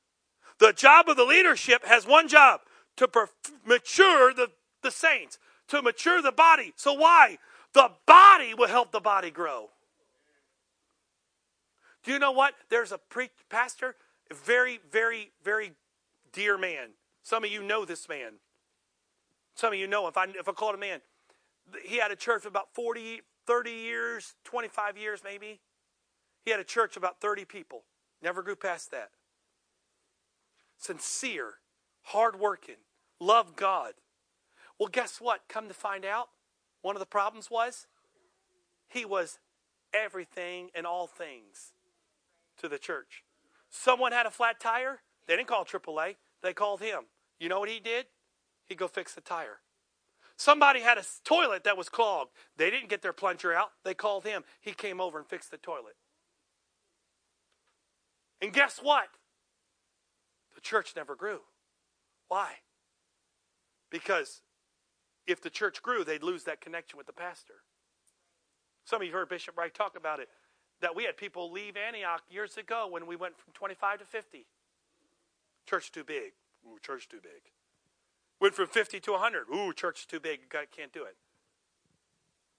The 0.58 0.72
job 0.72 1.08
of 1.08 1.16
the 1.16 1.24
leadership 1.24 1.84
has 1.84 2.06
one 2.06 2.28
job 2.28 2.60
to 2.96 3.08
per- 3.08 3.28
mature 3.64 4.32
the, 4.32 4.50
the 4.82 4.90
saints, 4.90 5.38
to 5.68 5.82
mature 5.82 6.22
the 6.22 6.32
body. 6.32 6.72
So, 6.76 6.92
why? 6.92 7.38
The 7.72 7.90
body 8.06 8.54
will 8.54 8.68
help 8.68 8.92
the 8.92 9.00
body 9.00 9.30
grow. 9.30 9.70
Do 12.04 12.12
you 12.12 12.18
know 12.18 12.32
what? 12.32 12.54
There's 12.68 12.92
a 12.92 12.98
pre- 12.98 13.30
pastor, 13.48 13.96
a 14.30 14.34
very, 14.34 14.78
very, 14.92 15.32
very 15.42 15.72
dear 16.32 16.58
man. 16.58 16.90
Some 17.22 17.44
of 17.44 17.50
you 17.50 17.62
know 17.62 17.86
this 17.86 18.08
man. 18.08 18.34
Some 19.54 19.72
of 19.72 19.78
you 19.78 19.86
know 19.86 20.06
if 20.06 20.16
I 20.16 20.26
if 20.26 20.48
I 20.48 20.52
called 20.52 20.74
a 20.74 20.78
man, 20.78 21.00
he 21.82 21.96
had 21.96 22.10
a 22.10 22.16
church 22.16 22.42
for 22.42 22.48
about 22.48 22.74
40, 22.74 23.22
30 23.46 23.70
years, 23.70 24.34
25 24.44 24.98
years 24.98 25.20
maybe. 25.24 25.60
He 26.44 26.50
had 26.50 26.60
a 26.60 26.64
church 26.64 26.96
of 26.96 27.02
about 27.02 27.20
30 27.20 27.46
people. 27.46 27.84
Never 28.22 28.42
grew 28.42 28.56
past 28.56 28.90
that. 28.90 29.10
Sincere, 30.76 31.54
hardworking, 32.02 32.76
loved 33.18 33.56
God. 33.56 33.94
Well, 34.78 34.90
guess 34.92 35.20
what? 35.20 35.42
Come 35.48 35.68
to 35.68 35.74
find 35.74 36.04
out, 36.04 36.28
one 36.82 36.96
of 36.96 37.00
the 37.00 37.06
problems 37.06 37.50
was 37.50 37.86
he 38.88 39.06
was 39.06 39.38
everything 39.94 40.70
and 40.74 40.84
all 40.84 41.06
things 41.06 41.73
to 42.58 42.68
the 42.68 42.78
church. 42.78 43.24
Someone 43.70 44.12
had 44.12 44.26
a 44.26 44.30
flat 44.30 44.60
tire, 44.60 45.00
they 45.26 45.36
didn't 45.36 45.48
call 45.48 45.64
AAA, 45.64 46.16
they 46.42 46.52
called 46.52 46.80
him. 46.80 47.04
You 47.38 47.48
know 47.48 47.60
what 47.60 47.68
he 47.68 47.80
did? 47.80 48.06
He'd 48.66 48.78
go 48.78 48.88
fix 48.88 49.14
the 49.14 49.20
tire. 49.20 49.60
Somebody 50.36 50.80
had 50.80 50.98
a 50.98 51.04
toilet 51.24 51.64
that 51.64 51.76
was 51.76 51.88
clogged. 51.88 52.30
They 52.56 52.70
didn't 52.70 52.88
get 52.88 53.02
their 53.02 53.12
plunger 53.12 53.54
out, 53.54 53.70
they 53.84 53.94
called 53.94 54.24
him. 54.24 54.44
He 54.60 54.72
came 54.72 55.00
over 55.00 55.18
and 55.18 55.26
fixed 55.26 55.50
the 55.50 55.58
toilet. 55.58 55.96
And 58.40 58.52
guess 58.52 58.78
what? 58.82 59.08
The 60.54 60.60
church 60.60 60.92
never 60.96 61.16
grew. 61.16 61.40
Why? 62.28 62.50
Because 63.90 64.42
if 65.26 65.40
the 65.40 65.50
church 65.50 65.82
grew, 65.82 66.04
they'd 66.04 66.22
lose 66.22 66.44
that 66.44 66.60
connection 66.60 66.96
with 66.96 67.06
the 67.06 67.12
pastor. 67.12 67.54
Some 68.84 69.00
of 69.00 69.06
you 69.06 69.14
heard 69.14 69.28
Bishop 69.28 69.56
Wright 69.56 69.72
talk 69.72 69.96
about 69.96 70.20
it 70.20 70.28
that 70.80 70.94
we 70.94 71.04
had 71.04 71.16
people 71.16 71.50
leave 71.50 71.76
Antioch 71.76 72.22
years 72.30 72.56
ago 72.56 72.88
when 72.90 73.06
we 73.06 73.16
went 73.16 73.38
from 73.38 73.52
25 73.52 74.00
to 74.00 74.04
50. 74.04 74.46
Church 75.66 75.90
too 75.92 76.04
big. 76.04 76.32
Ooh, 76.66 76.78
church 76.82 77.08
too 77.08 77.20
big. 77.22 77.52
Went 78.40 78.54
from 78.54 78.66
50 78.66 79.00
to 79.00 79.12
100. 79.12 79.46
Ooh, 79.54 79.72
church 79.72 80.06
too 80.06 80.20
big. 80.20 80.40
Can't 80.50 80.92
do 80.92 81.04
it. 81.04 81.16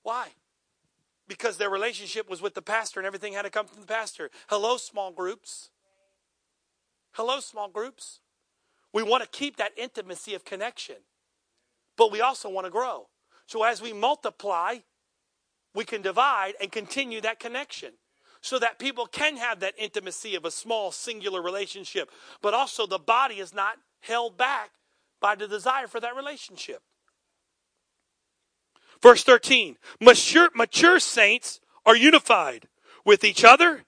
Why? 0.03 0.29
Because 1.27 1.57
their 1.57 1.69
relationship 1.69 2.29
was 2.29 2.41
with 2.41 2.53
the 2.53 2.61
pastor 2.61 2.99
and 2.99 3.07
everything 3.07 3.33
had 3.33 3.43
to 3.43 3.49
come 3.49 3.67
from 3.67 3.81
the 3.81 3.87
pastor. 3.87 4.29
Hello, 4.47 4.77
small 4.77 5.11
groups. 5.11 5.69
Hello, 7.13 7.39
small 7.39 7.67
groups. 7.67 8.19
We 8.93 9.03
want 9.03 9.23
to 9.23 9.29
keep 9.29 9.57
that 9.57 9.71
intimacy 9.77 10.35
of 10.35 10.45
connection, 10.45 10.97
but 11.97 12.11
we 12.11 12.21
also 12.21 12.49
want 12.49 12.65
to 12.65 12.71
grow. 12.71 13.07
So 13.45 13.63
as 13.63 13.81
we 13.81 13.93
multiply, 13.93 14.77
we 15.73 15.83
can 15.83 16.01
divide 16.01 16.53
and 16.61 16.71
continue 16.71 17.21
that 17.21 17.39
connection 17.39 17.91
so 18.45 18.59
that 18.59 18.77
people 18.77 19.07
can 19.07 19.37
have 19.37 19.59
that 19.59 19.73
intimacy 19.75 20.35
of 20.35 20.45
a 20.45 20.51
small 20.51 20.91
singular 20.91 21.41
relationship, 21.41 22.11
but 22.43 22.53
also 22.53 22.85
the 22.85 22.99
body 22.99 23.39
is 23.39 23.55
not 23.55 23.77
held 24.01 24.37
back 24.37 24.69
by 25.19 25.33
the 25.33 25.47
desire 25.47 25.87
for 25.87 25.99
that 25.99 26.15
relationship. 26.15 26.83
Verse 29.01 29.23
13 29.23 29.77
mature, 29.99 30.49
mature 30.53 30.99
saints 30.99 31.59
are 31.87 31.95
unified 31.95 32.67
with 33.03 33.23
each 33.23 33.43
other, 33.43 33.85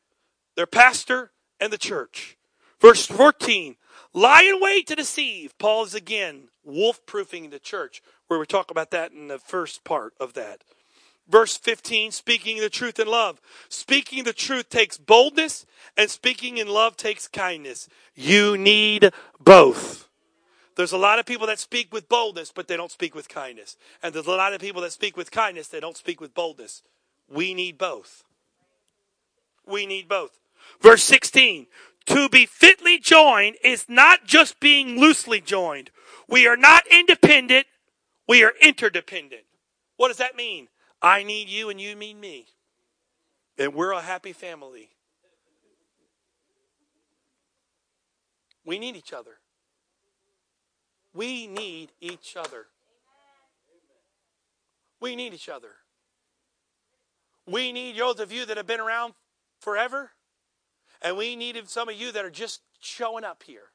their 0.55 0.65
pastor, 0.65 1.31
and 1.59 1.71
the 1.71 1.77
church. 1.77 2.35
Verse 2.81 3.05
14 3.05 3.75
lie 4.11 4.41
in 4.41 4.59
wait 4.59 4.87
to 4.87 4.95
deceive. 4.95 5.55
Paul 5.59 5.83
is 5.83 5.93
again 5.93 6.49
wolf 6.63 7.05
proofing 7.05 7.51
the 7.51 7.59
church, 7.59 8.01
where 8.25 8.39
we 8.39 8.47
talk 8.47 8.71
about 8.71 8.89
that 8.89 9.11
in 9.11 9.27
the 9.27 9.37
first 9.37 9.83
part 9.83 10.15
of 10.19 10.33
that. 10.33 10.63
Verse 11.29 11.57
15, 11.57 12.11
speaking 12.11 12.59
the 12.59 12.69
truth 12.69 12.99
in 12.99 13.07
love. 13.07 13.41
Speaking 13.67 14.23
the 14.23 14.33
truth 14.33 14.69
takes 14.69 14.97
boldness, 14.97 15.65
and 15.97 16.09
speaking 16.09 16.57
in 16.57 16.67
love 16.67 16.95
takes 16.95 17.27
kindness. 17.27 17.89
You 18.15 18.57
need 18.57 19.11
both. 19.39 20.07
There's 20.75 20.93
a 20.93 20.97
lot 20.97 21.19
of 21.19 21.25
people 21.25 21.47
that 21.47 21.59
speak 21.59 21.91
with 21.91 22.07
boldness, 22.07 22.51
but 22.53 22.67
they 22.67 22.77
don't 22.77 22.91
speak 22.91 23.15
with 23.15 23.27
kindness. 23.27 23.77
And 24.01 24.13
there's 24.13 24.27
a 24.27 24.31
lot 24.31 24.53
of 24.53 24.61
people 24.61 24.81
that 24.83 24.91
speak 24.91 25.17
with 25.17 25.31
kindness, 25.31 25.67
they 25.67 25.79
don't 25.79 25.97
speak 25.97 26.21
with 26.21 26.33
boldness. 26.33 26.83
We 27.27 27.53
need 27.53 27.77
both. 27.77 28.23
We 29.65 29.85
need 29.85 30.07
both. 30.07 30.39
Verse 30.79 31.03
16, 31.03 31.67
to 32.05 32.29
be 32.29 32.45
fitly 32.45 32.99
joined 32.99 33.57
is 33.63 33.85
not 33.89 34.25
just 34.25 34.59
being 34.59 34.99
loosely 34.99 35.41
joined. 35.41 35.89
We 36.29 36.47
are 36.47 36.55
not 36.55 36.85
independent, 36.87 37.67
we 38.27 38.43
are 38.43 38.53
interdependent. 38.61 39.43
What 39.97 40.09
does 40.09 40.17
that 40.17 40.35
mean? 40.35 40.67
I 41.01 41.23
need 41.23 41.49
you 41.49 41.69
and 41.69 41.79
you 41.79 41.95
need 41.95 42.17
me. 42.17 42.45
And 43.57 43.73
we're 43.73 43.91
a 43.91 44.01
happy 44.01 44.33
family. 44.33 44.89
We 48.65 48.79
need 48.79 48.95
each 48.95 49.13
other. 49.13 49.39
We 51.13 51.47
need 51.47 51.91
each 52.01 52.36
other. 52.36 52.67
We 54.99 55.15
need 55.15 55.33
each 55.33 55.49
other. 55.49 55.69
We 57.45 57.71
need 57.71 57.97
those 57.97 58.19
of 58.19 58.31
you 58.31 58.45
that 58.45 58.57
have 58.57 58.67
been 58.67 58.81
around 58.81 59.13
forever, 59.60 60.12
and 61.01 61.15
we 61.15 61.36
need 61.36 61.57
some 61.69 61.88
of 61.88 61.95
you 61.95 62.12
that 62.12 62.25
are 62.25 62.29
just 62.29 62.62
showing 62.79 63.23
up 63.23 63.43
here. 63.43 63.69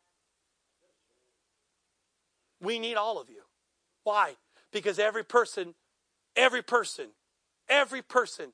We 2.61 2.78
need 2.78 2.96
all 2.96 3.18
of 3.20 3.30
you. 3.30 3.42
Why? 4.04 4.35
Because 4.72 4.98
every 4.98 5.24
person 5.24 5.74
Every 6.36 6.62
person, 6.62 7.08
every 7.68 8.02
person 8.02 8.52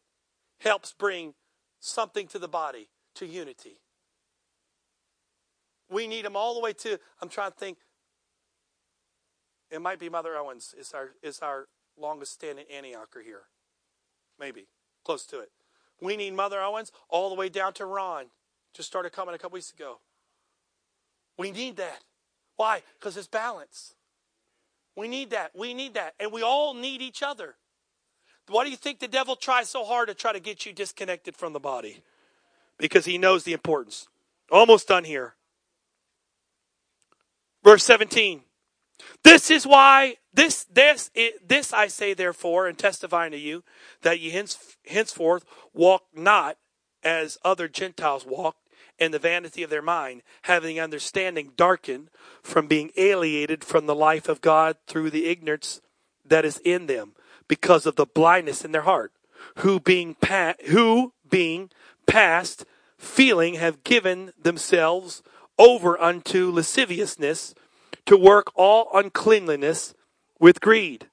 helps 0.61 0.93
bring 0.93 1.35
something 1.81 2.27
to 2.29 2.39
the 2.39 2.49
body, 2.49 2.89
to 3.15 3.27
unity. 3.27 3.79
We 5.91 6.07
need 6.07 6.25
them 6.25 6.37
all 6.37 6.55
the 6.55 6.61
way 6.61 6.73
to, 6.75 6.99
I'm 7.23 7.29
trying 7.29 7.53
to 7.53 7.57
think, 7.57 7.79
it 9.71 9.81
might 9.81 9.99
be 9.99 10.09
Mother 10.09 10.37
Owens 10.37 10.75
is 10.79 10.93
our, 10.93 11.11
is 11.23 11.41
our 11.41 11.69
longest 11.99 12.33
standing 12.33 12.65
Antiocher 12.75 13.23
here. 13.25 13.43
Maybe, 14.39 14.67
close 15.05 15.25
to 15.27 15.41
it. 15.41 15.51
We 16.01 16.17
need 16.17 16.35
Mother 16.35 16.61
Owens 16.61 16.93
all 17.09 17.29
the 17.29 17.35
way 17.35 17.49
down 17.49 17.73
to 17.75 17.87
Ron. 17.87 18.27
Just 18.75 18.89
started 18.89 19.13
coming 19.13 19.35
a 19.35 19.39
couple 19.39 19.55
weeks 19.55 19.73
ago. 19.73 20.01
We 21.37 21.51
need 21.51 21.77
that. 21.77 22.03
Why? 22.57 22.83
Because 22.99 23.17
it's 23.17 23.27
balance. 23.27 23.95
We 24.97 25.09
need 25.09 25.31
that. 25.31 25.53
We 25.55 25.75
need 25.75 25.95
that. 25.95 26.15
And 26.19 26.33
we 26.33 26.43
all 26.43 26.75
need 26.75 27.01
each 27.03 27.23
other. 27.23 27.57
Why 28.49 28.65
do 28.65 28.71
you 28.71 28.77
think 28.77 28.99
the 28.99 29.09
devil 29.09 29.37
tries 29.37 29.69
so 29.69 29.85
hard 29.85 30.09
to 30.09 30.15
try 30.15 30.33
to 30.33 30.41
get 30.41 30.67
you 30.67 30.73
disconnected 30.73 31.37
from 31.37 31.53
the 31.53 31.61
body? 31.61 32.03
Because 32.79 33.05
he 33.05 33.19
knows 33.19 33.45
the 33.45 33.53
importance. 33.53 34.09
Almost 34.51 34.89
done 34.89 35.05
here. 35.05 35.35
Verse 37.63 37.85
17. 37.85 38.43
This 39.23 39.51
is 39.51 39.67
why 39.67 40.17
this 40.33 40.65
this 40.65 41.11
this 41.47 41.73
I 41.73 41.87
say 41.87 42.15
therefore 42.15 42.67
and 42.67 42.77
testifying 42.77 43.33
to 43.33 43.39
you 43.39 43.63
that 44.03 44.21
ye 44.21 44.31
hence, 44.31 44.77
henceforth 44.87 45.45
walk 45.73 46.05
not 46.15 46.57
as 47.03 47.39
other 47.45 47.69
Gentiles 47.69 48.27
walked 48.27 48.69
in 48.99 49.13
the 49.13 49.19
vanity 49.19 49.63
of 49.63 49.71
their 49.71 49.83
mind, 49.83 50.23
having 50.43 50.81
understanding 50.81 51.53
darkened 51.57 52.11
from 52.43 52.67
being 52.67 52.91
alienated 52.97 53.63
from 53.63 53.87
the 53.87 53.95
life 53.95 54.29
of 54.29 54.41
God 54.41 54.77
through 54.87 55.11
the 55.11 55.27
ignorance 55.27 55.81
that 56.25 56.45
is 56.45 56.59
in 56.65 56.87
them 56.87 57.13
because 57.49 57.87
of 57.87 57.97
the 57.97 58.07
blindness 58.07 58.65
in 58.65 58.73
their 58.73 58.83
heart, 58.83 59.13
who 59.57 59.81
being 59.81 60.15
pa- 60.15 60.55
who 60.67 61.13
being 61.29 61.71
past 62.07 62.65
feeling 62.99 63.55
have 63.55 63.85
given 63.85 64.33
themselves 64.41 65.23
over 65.59 66.01
unto 66.01 66.51
lasciviousness 66.51 67.55
to 68.07 68.17
work 68.17 68.53
all 68.55 68.89
uncleanliness 68.95 69.95
with 70.39 70.61
greed. 70.61 71.09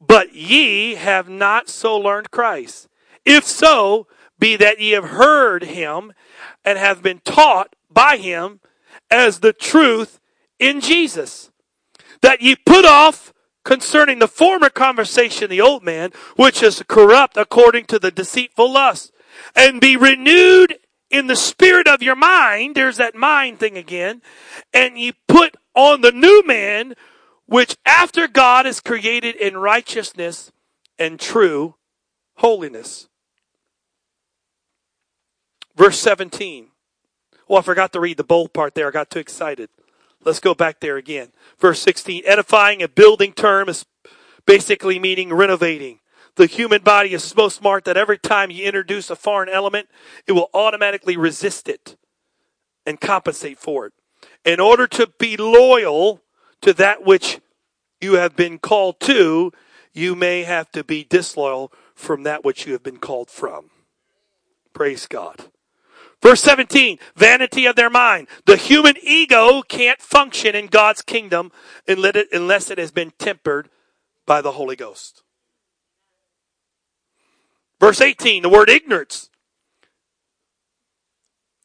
But 0.00 0.34
ye 0.34 0.96
have 0.96 1.28
not 1.28 1.68
so 1.68 1.96
learned 1.96 2.30
Christ. 2.30 2.88
If 3.24 3.44
so, 3.44 4.06
be 4.38 4.56
that 4.56 4.80
ye 4.80 4.90
have 4.90 5.10
heard 5.10 5.64
him 5.64 6.12
and 6.64 6.78
have 6.78 7.02
been 7.02 7.20
taught 7.24 7.74
by 7.90 8.16
him 8.16 8.60
as 9.10 9.40
the 9.40 9.52
truth 9.52 10.20
in 10.58 10.80
Jesus. 10.80 11.50
That 12.20 12.42
ye 12.42 12.56
put 12.56 12.84
off 12.84 13.32
concerning 13.64 14.18
the 14.18 14.28
former 14.28 14.70
conversation, 14.70 15.50
the 15.50 15.60
old 15.60 15.82
man, 15.82 16.10
which 16.36 16.62
is 16.62 16.82
corrupt 16.86 17.36
according 17.36 17.86
to 17.86 17.98
the 17.98 18.10
deceitful 18.10 18.70
lust, 18.70 19.12
and 19.56 19.80
be 19.80 19.96
renewed 19.96 20.78
in 21.10 21.26
the 21.26 21.36
spirit 21.36 21.88
of 21.88 22.02
your 22.02 22.16
mind. 22.16 22.74
There's 22.74 22.98
that 22.98 23.14
mind 23.14 23.58
thing 23.58 23.76
again. 23.76 24.22
And 24.72 24.98
ye 24.98 25.12
put 25.28 25.56
on 25.74 26.00
the 26.00 26.12
new 26.12 26.44
man, 26.46 26.94
which 27.46 27.76
after 27.84 28.28
God 28.28 28.66
is 28.66 28.80
created 28.80 29.36
in 29.36 29.56
righteousness 29.56 30.52
and 30.98 31.18
true 31.18 31.76
holiness. 32.36 33.08
Verse 35.76 35.98
17. 35.98 36.68
Well, 37.48 37.58
I 37.58 37.62
forgot 37.62 37.92
to 37.92 38.00
read 38.00 38.16
the 38.16 38.24
bold 38.24 38.52
part 38.52 38.74
there. 38.74 38.88
I 38.88 38.90
got 38.90 39.10
too 39.10 39.18
excited. 39.18 39.68
Let's 40.24 40.40
go 40.40 40.54
back 40.54 40.80
there 40.80 40.96
again. 40.96 41.32
Verse 41.58 41.80
16. 41.80 42.22
Edifying, 42.26 42.82
a 42.82 42.88
building 42.88 43.32
term, 43.32 43.68
is 43.68 43.84
basically 44.46 44.98
meaning 44.98 45.32
renovating. 45.32 46.00
The 46.36 46.46
human 46.46 46.82
body 46.82 47.12
is 47.12 47.22
so 47.22 47.48
smart 47.48 47.84
that 47.84 47.96
every 47.96 48.18
time 48.18 48.50
you 48.50 48.64
introduce 48.64 49.08
a 49.10 49.16
foreign 49.16 49.48
element, 49.48 49.88
it 50.26 50.32
will 50.32 50.50
automatically 50.52 51.16
resist 51.16 51.68
it 51.68 51.96
and 52.84 53.00
compensate 53.00 53.58
for 53.58 53.86
it. 53.86 53.92
In 54.44 54.58
order 54.58 54.86
to 54.88 55.12
be 55.18 55.36
loyal 55.36 56.22
to 56.62 56.72
that 56.74 57.04
which 57.04 57.40
you 58.00 58.14
have 58.14 58.34
been 58.34 58.58
called 58.58 59.00
to, 59.00 59.52
you 59.92 60.16
may 60.16 60.42
have 60.42 60.70
to 60.72 60.82
be 60.82 61.04
disloyal 61.04 61.72
from 61.94 62.24
that 62.24 62.44
which 62.44 62.66
you 62.66 62.72
have 62.72 62.82
been 62.82 62.98
called 62.98 63.30
from. 63.30 63.70
Praise 64.72 65.06
God. 65.06 65.44
Verse 66.22 66.40
17, 66.40 66.98
vanity 67.14 67.66
of 67.66 67.76
their 67.76 67.90
mind. 67.90 68.28
The 68.46 68.56
human 68.56 68.94
ego 69.02 69.62
can't 69.62 70.00
function 70.00 70.54
in 70.54 70.68
God's 70.68 71.02
kingdom 71.02 71.52
unless 71.86 72.70
it 72.70 72.78
has 72.78 72.90
been 72.90 73.12
tempered 73.18 73.68
by 74.26 74.40
the 74.40 74.52
Holy 74.52 74.76
Ghost. 74.76 75.22
Verse 77.78 78.00
18, 78.00 78.42
the 78.42 78.48
word 78.48 78.70
ignorance. 78.70 79.28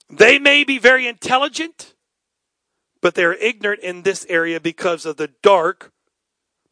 They 0.09 0.39
may 0.39 0.65
be 0.65 0.77
very 0.77 1.07
intelligent, 1.07 1.93
but 2.99 3.15
they're 3.15 3.35
ignorant 3.35 3.81
in 3.81 4.01
this 4.01 4.25
area 4.27 4.59
because 4.59 5.05
of 5.05 5.15
the 5.15 5.29
dark, 5.41 5.93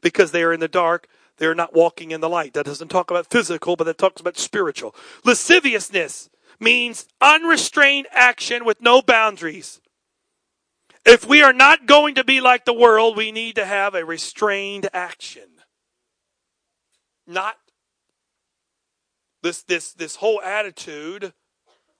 because 0.01 0.31
they 0.31 0.43
are 0.43 0.51
in 0.51 0.59
the 0.59 0.67
dark. 0.67 1.07
They're 1.37 1.55
not 1.55 1.73
walking 1.73 2.11
in 2.11 2.19
the 2.19 2.27
light. 2.27 2.53
That 2.53 2.65
doesn't 2.65 2.89
talk 2.89 3.11
about 3.11 3.29
physical, 3.29 3.75
but 3.77 3.85
that 3.85 3.97
talks 3.97 4.19
about 4.19 4.37
spiritual. 4.37 4.93
Lasciviousness 5.23 6.29
means 6.59 7.07
unrestrained 7.21 8.07
action 8.11 8.65
with 8.65 8.81
no 8.81 9.01
boundaries. 9.01 9.79
If 11.05 11.25
we 11.25 11.41
are 11.41 11.53
not 11.53 11.85
going 11.85 12.15
to 12.15 12.23
be 12.23 12.41
like 12.41 12.65
the 12.65 12.73
world, 12.73 13.15
we 13.15 13.31
need 13.31 13.55
to 13.55 13.65
have 13.65 13.95
a 13.95 14.03
restrained 14.03 14.89
action. 14.93 15.43
Not 17.25 17.55
this, 19.41 19.61
this, 19.63 19.93
this 19.93 20.17
whole 20.17 20.41
attitude 20.41 21.33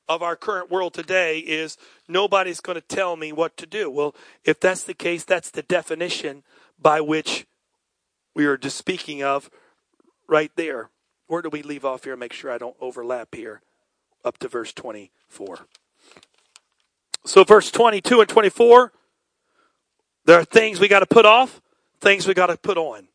of 0.10 0.24
our 0.24 0.36
current 0.36 0.72
world 0.72 0.94
today 0.94 1.40
is 1.40 1.78
nobody's 2.08 2.60
going 2.60 2.76
to 2.80 2.96
tell 2.96 3.16
me 3.16 3.32
what 3.32 3.56
to 3.58 3.66
do. 3.66 3.90
Well, 3.90 4.16
if 4.44 4.60
that's 4.60 4.84
the 4.84 4.94
case, 4.94 5.24
that's 5.24 5.52
the 5.52 5.64
definition 5.64 6.44
by 6.80 7.02
which 7.02 7.46
we 8.34 8.46
are 8.46 8.58
just 8.58 8.78
speaking 8.78 9.24
of 9.24 9.50
right 10.28 10.52
there. 10.56 10.90
Where 11.28 11.42
do 11.42 11.50
we 11.50 11.62
leave 11.62 11.86
off 11.86 12.06
here? 12.06 12.16
Make 12.16 12.34
sure 12.34 12.52
I 12.52 12.58
don't 12.58 12.76
overlap 12.80 13.36
here 13.36 13.62
up 14.24 14.38
to 14.40 14.48
verse 14.48 14.74
24. 14.74 15.60
So, 17.26 17.44
verse 17.44 17.72
22 17.72 18.22
and 18.22 18.30
24, 18.30 18.94
there 20.26 20.40
are 20.40 20.46
things 20.46 20.80
we 20.80 20.88
got 20.88 21.00
to 21.00 21.06
put 21.06 21.26
off, 21.26 21.62
things 22.00 22.28
we 22.28 22.34
got 22.34 22.48
to 22.48 22.58
put 22.58 22.78
on. 22.78 23.08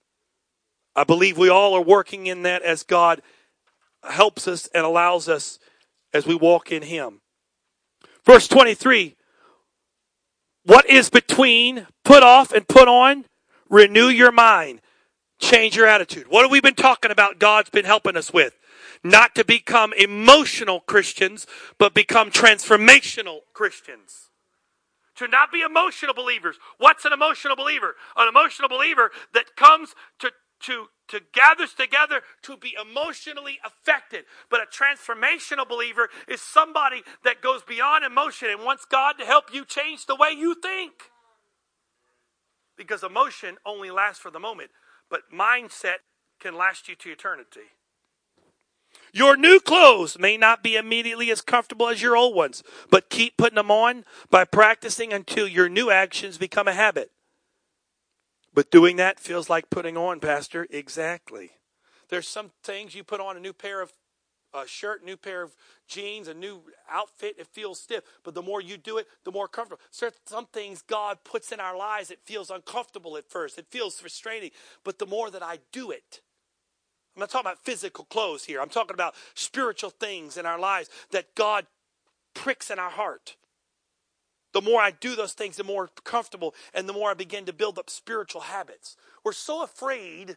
I 0.95 1.05
believe 1.05 1.38
we 1.38 1.49
all 1.49 1.75
are 1.75 1.83
working 1.83 2.27
in 2.27 2.43
that 2.43 2.62
as 2.62 2.83
God 2.83 3.23
helps 4.03 4.47
us 4.47 4.69
and 4.75 4.85
allows 4.85 5.29
us 5.29 5.59
as 6.12 6.27
we 6.27 6.35
walk 6.35 6.71
in 6.71 6.83
Him. 6.83 7.21
Verse 8.25 8.49
23 8.49 9.17
What 10.65 10.88
is 10.88 11.11
between 11.11 11.87
put 12.05 12.23
off 12.23 12.53
and 12.53 12.67
put 12.69 12.88
on? 12.88 13.25
Renew 13.69 14.09
your 14.09 14.33
mind. 14.33 14.81
Change 15.38 15.75
your 15.75 15.87
attitude. 15.87 16.27
What 16.29 16.43
have 16.43 16.51
we 16.51 16.61
been 16.61 16.75
talking 16.75 17.11
about? 17.11 17.38
God's 17.38 17.71
been 17.71 17.85
helping 17.85 18.17
us 18.17 18.33
with. 18.33 18.57
Not 19.05 19.35
to 19.35 19.45
become 19.45 19.93
emotional 19.95 20.81
Christians, 20.81 21.47
but 21.79 21.95
become 21.95 22.31
transformational 22.31 23.41
Christians. 23.53 24.31
To 25.17 25.29
not 25.29 25.53
be 25.53 25.61
emotional 25.61 26.15
believers. 26.15 26.57
What's 26.79 27.05
an 27.05 27.12
emotional 27.12 27.57
believer? 27.57 27.97
An 28.17 28.29
emotional 28.29 28.69
believer 28.69 29.11
that 29.35 29.57
comes 29.57 29.95
to, 30.21 30.31
to 30.61 30.87
to 31.12 31.21
gathers 31.35 31.75
together 31.75 32.23
to 32.41 32.57
be 32.57 32.75
emotionally 32.81 33.59
affected. 33.65 34.25
But 34.49 34.61
a 34.61 34.67
transformational 34.67 35.69
believer 35.69 36.09
is 36.27 36.41
somebody 36.41 37.03
that 37.23 37.43
goes 37.43 37.62
beyond 37.62 38.03
emotion 38.03 38.49
and 38.49 38.65
wants 38.65 38.87
God 38.87 39.19
to 39.19 39.27
help 39.27 39.53
you 39.53 39.67
change 39.67 40.07
the 40.07 40.17
way 40.17 40.31
you 40.31 40.55
think. 40.55 40.93
Because 42.79 43.03
emotion 43.03 43.57
only 43.67 43.91
lasts 43.91 44.23
for 44.23 44.31
the 44.31 44.41
moment, 44.41 44.71
but 45.11 45.31
mindset 45.31 46.01
can 46.41 46.57
last 46.57 46.88
you 46.88 46.97
to 46.97 47.11
eternity. 47.11 47.69
Your 49.12 49.37
new 49.37 49.61
clothes 49.61 50.18
may 50.18 50.38
not 50.38 50.62
be 50.62 50.77
immediately 50.77 51.31
as 51.31 51.42
comfortable 51.42 51.88
as 51.88 52.01
your 52.01 52.16
old 52.16 52.35
ones, 52.35 52.62
but 52.90 53.11
keep 53.11 53.37
putting 53.37 53.57
them 53.57 53.70
on 53.70 54.05
by 54.31 54.44
practicing 54.44 55.12
until 55.12 55.46
your 55.46 55.68
new 55.68 55.90
actions 55.90 56.38
become 56.38 56.66
a 56.66 56.72
habit. 56.72 57.11
But 58.55 58.70
doing 58.70 58.96
that 58.96 59.20
feels 59.20 59.51
like 59.51 59.70
putting 59.70 59.96
on, 59.96 60.20
Pastor. 60.20 60.66
Exactly. 60.70 61.51
There's 62.09 62.29
some 62.29 62.53
things 62.62 62.94
you 62.94 63.05
put 63.05 63.20
on 63.20 63.37
a 63.37 63.40
new 63.40 63.53
pair 63.53 63.83
of 63.83 63.92
a 64.55 64.66
shirt, 64.66 65.03
new 65.03 65.16
pair 65.16 65.42
of 65.42 65.57
jeans, 65.88 66.29
a 66.29 66.35
new 66.35 66.62
outfit, 66.90 67.37
it 67.38 67.46
feels 67.46 67.81
stiff. 67.81 68.05
But 68.22 68.35
the 68.35 68.42
more 68.42 68.61
you 68.61 68.77
do 68.77 68.98
it, 68.98 69.07
the 69.25 69.33
more 69.33 69.48
comfortable. 69.48 69.83
Some 69.90 70.46
things 70.53 70.83
God 70.83 71.18
puts 71.25 71.53
in 71.53 71.61
our 71.61 71.77
lives, 71.77 72.11
it 72.11 72.20
feels 72.25 72.51
uncomfortable 72.51 73.16
at 73.16 73.31
first. 73.31 73.59
It 73.59 73.66
feels 73.70 73.98
frustrating. 73.98 74.51
But 74.85 74.98
the 74.98 75.07
more 75.07 75.31
that 75.31 75.42
I 75.42 75.61
do 75.72 75.90
it, 75.90 76.20
I'm 77.14 77.20
not 77.20 77.31
talking 77.31 77.46
about 77.46 77.64
physical 77.64 78.05
clothes 78.07 78.44
here. 78.44 78.61
I'm 78.61 78.70
talking 78.70 78.94
about 78.94 79.14
spiritual 79.35 79.90
things 79.90 80.37
in 80.37 80.46
our 80.46 80.59
lives 80.59 80.88
that 81.11 81.35
God 81.35 81.66
pricks 82.35 82.70
in 82.70 82.79
our 82.79 82.90
heart. 82.90 83.37
The 84.53 84.62
more 84.62 84.81
I 84.81 84.90
do 84.90 85.14
those 85.14 85.33
things, 85.33 85.57
the 85.57 85.64
more 85.64 85.90
comfortable 86.05 86.55
and 86.75 86.88
the 86.88 86.92
more 86.92 87.11
I 87.11 87.14
begin 87.14 87.44
to 87.46 87.53
build 87.53 87.79
up 87.79 87.90
spiritual 87.90 88.42
habits. 88.42 88.96
We're 89.25 89.33
so 89.33 89.62
afraid 89.62 90.37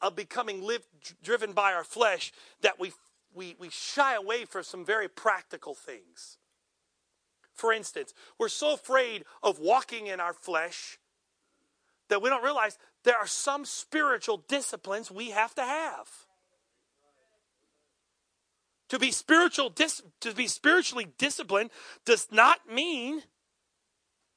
of 0.00 0.16
becoming 0.16 0.62
lived, 0.62 0.86
driven 1.22 1.52
by 1.52 1.72
our 1.72 1.84
flesh 1.84 2.32
that 2.62 2.80
we, 2.80 2.92
we, 3.34 3.56
we 3.58 3.68
shy 3.70 4.14
away 4.14 4.44
from 4.44 4.62
some 4.62 4.84
very 4.84 5.08
practical 5.08 5.74
things. 5.74 6.38
For 7.54 7.72
instance, 7.72 8.14
we're 8.38 8.48
so 8.48 8.72
afraid 8.72 9.24
of 9.42 9.58
walking 9.58 10.06
in 10.06 10.20
our 10.20 10.32
flesh 10.32 10.98
that 12.08 12.22
we 12.22 12.30
don't 12.30 12.42
realize 12.42 12.78
there 13.04 13.16
are 13.16 13.26
some 13.26 13.64
spiritual 13.64 14.44
disciplines 14.48 15.10
we 15.10 15.30
have 15.30 15.54
to 15.54 15.62
have. 15.62 16.08
To 18.90 18.98
be 18.98 19.12
spiritual 19.12 19.70
dis- 19.70 20.02
to 20.20 20.34
be 20.34 20.48
spiritually 20.48 21.06
disciplined 21.16 21.70
does 22.04 22.28
not 22.30 22.68
mean 22.68 23.22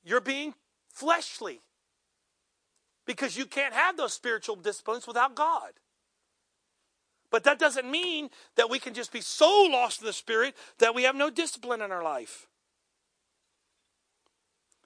you're 0.04 0.22
being 0.22 0.54
fleshly. 0.90 1.62
Because 3.06 3.36
you 3.36 3.46
can't 3.46 3.74
have 3.74 3.98
those 3.98 4.14
spiritual 4.14 4.56
disciplines 4.56 5.08
without 5.08 5.36
God. 5.36 5.72
But 7.32 7.44
that 7.46 7.60
doesn't 7.60 7.90
mean 7.90 8.30
that 8.56 8.70
we 8.70 8.80
can 8.80 8.94
just 8.94 9.12
be 9.12 9.20
so 9.20 9.68
lost 9.72 10.02
in 10.02 10.06
the 10.06 10.14
spirit 10.14 10.56
that 10.78 10.94
we 10.94 11.04
have 11.04 11.16
no 11.16 11.32
discipline 11.32 11.82
in 11.82 11.92
our 11.92 12.04
life. 12.04 12.48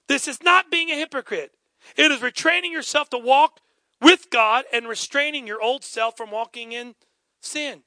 This 0.08 0.26
is 0.26 0.42
not 0.42 0.70
being 0.70 0.90
a 0.90 0.94
hypocrite. 0.94 1.52
It 1.94 2.10
is 2.10 2.20
retraining 2.20 2.72
yourself 2.72 3.10
to 3.10 3.18
walk 3.18 3.60
with 4.00 4.30
God 4.30 4.64
and 4.72 4.88
restraining 4.88 5.46
your 5.46 5.60
old 5.60 5.84
self 5.84 6.16
from 6.16 6.30
walking 6.30 6.72
in 6.72 6.94
sin. 7.40 7.82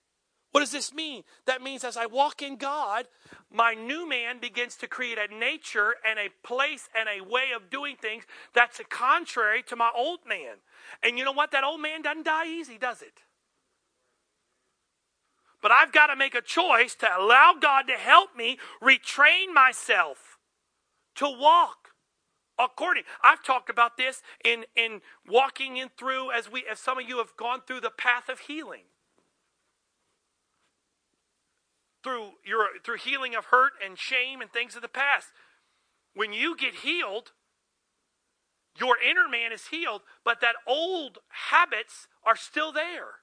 What 0.52 0.60
does 0.60 0.72
this 0.72 0.94
mean? 0.94 1.24
That 1.46 1.62
means 1.62 1.84
as 1.84 1.96
I 1.96 2.06
walk 2.06 2.42
in 2.42 2.58
God, 2.58 3.08
my 3.50 3.74
new 3.74 4.08
man 4.08 4.40
begins 4.40 4.76
to 4.78 4.88
create 4.88 5.18
a 5.18 5.34
nature 5.34 5.96
and 6.08 6.20
a 6.20 6.30
place 6.46 6.90
and 6.98 7.08
a 7.08 7.24
way 7.26 7.52
of 7.56 7.70
doing 7.70 7.96
things 7.96 8.26
that's 8.54 8.82
contrary 8.90 9.64
to 9.64 9.78
my 9.78 9.92
old 9.96 10.20
man. 10.28 10.58
And 11.02 11.18
you 11.18 11.24
know 11.24 11.32
what? 11.32 11.52
That 11.52 11.64
old 11.64 11.82
man 11.82 12.02
doesn't 12.02 12.26
die 12.26 12.48
easy, 12.48 12.78
does 12.78 13.02
it? 13.02 13.24
But 15.62 15.72
I've 15.72 15.94
got 15.94 16.08
to 16.08 16.16
make 16.16 16.36
a 16.36 16.42
choice 16.42 16.96
to 16.96 17.08
allow 17.18 17.54
God 17.60 17.84
to 17.84 17.94
help 17.94 18.36
me 18.36 18.58
retrain 18.82 19.54
myself 19.54 20.38
to 21.16 21.30
walk 21.30 21.91
according. 22.60 23.04
I've 23.24 23.44
talked 23.44 23.70
about 23.70 23.98
this 23.98 24.22
in, 24.44 24.66
in 24.76 25.02
walking 25.28 25.78
in 25.78 25.90
through 25.98 26.32
as 26.32 26.52
we 26.52 26.66
as 26.70 26.80
some 26.80 26.98
of 26.98 27.08
you 27.08 27.18
have 27.18 27.36
gone 27.38 27.62
through 27.66 27.82
the 27.82 27.92
path 27.92 28.30
of 28.30 28.40
healing. 28.42 28.84
Through 32.04 32.32
your 32.46 32.68
through 32.84 32.98
healing 32.98 33.36
of 33.36 33.46
hurt 33.46 33.74
and 33.84 33.98
shame 33.98 34.42
and 34.42 34.52
things 34.52 34.76
of 34.76 34.82
the 34.82 34.88
past. 34.88 35.28
When 36.14 36.34
you 36.34 36.58
get 36.58 36.76
healed, 36.76 37.32
your 38.78 38.98
inner 39.02 39.30
man 39.30 39.52
is 39.52 39.68
healed, 39.68 40.02
but 40.24 40.42
that 40.42 40.56
old 40.68 41.20
habits 41.52 42.08
are 42.26 42.36
still 42.36 42.72
there. 42.72 43.22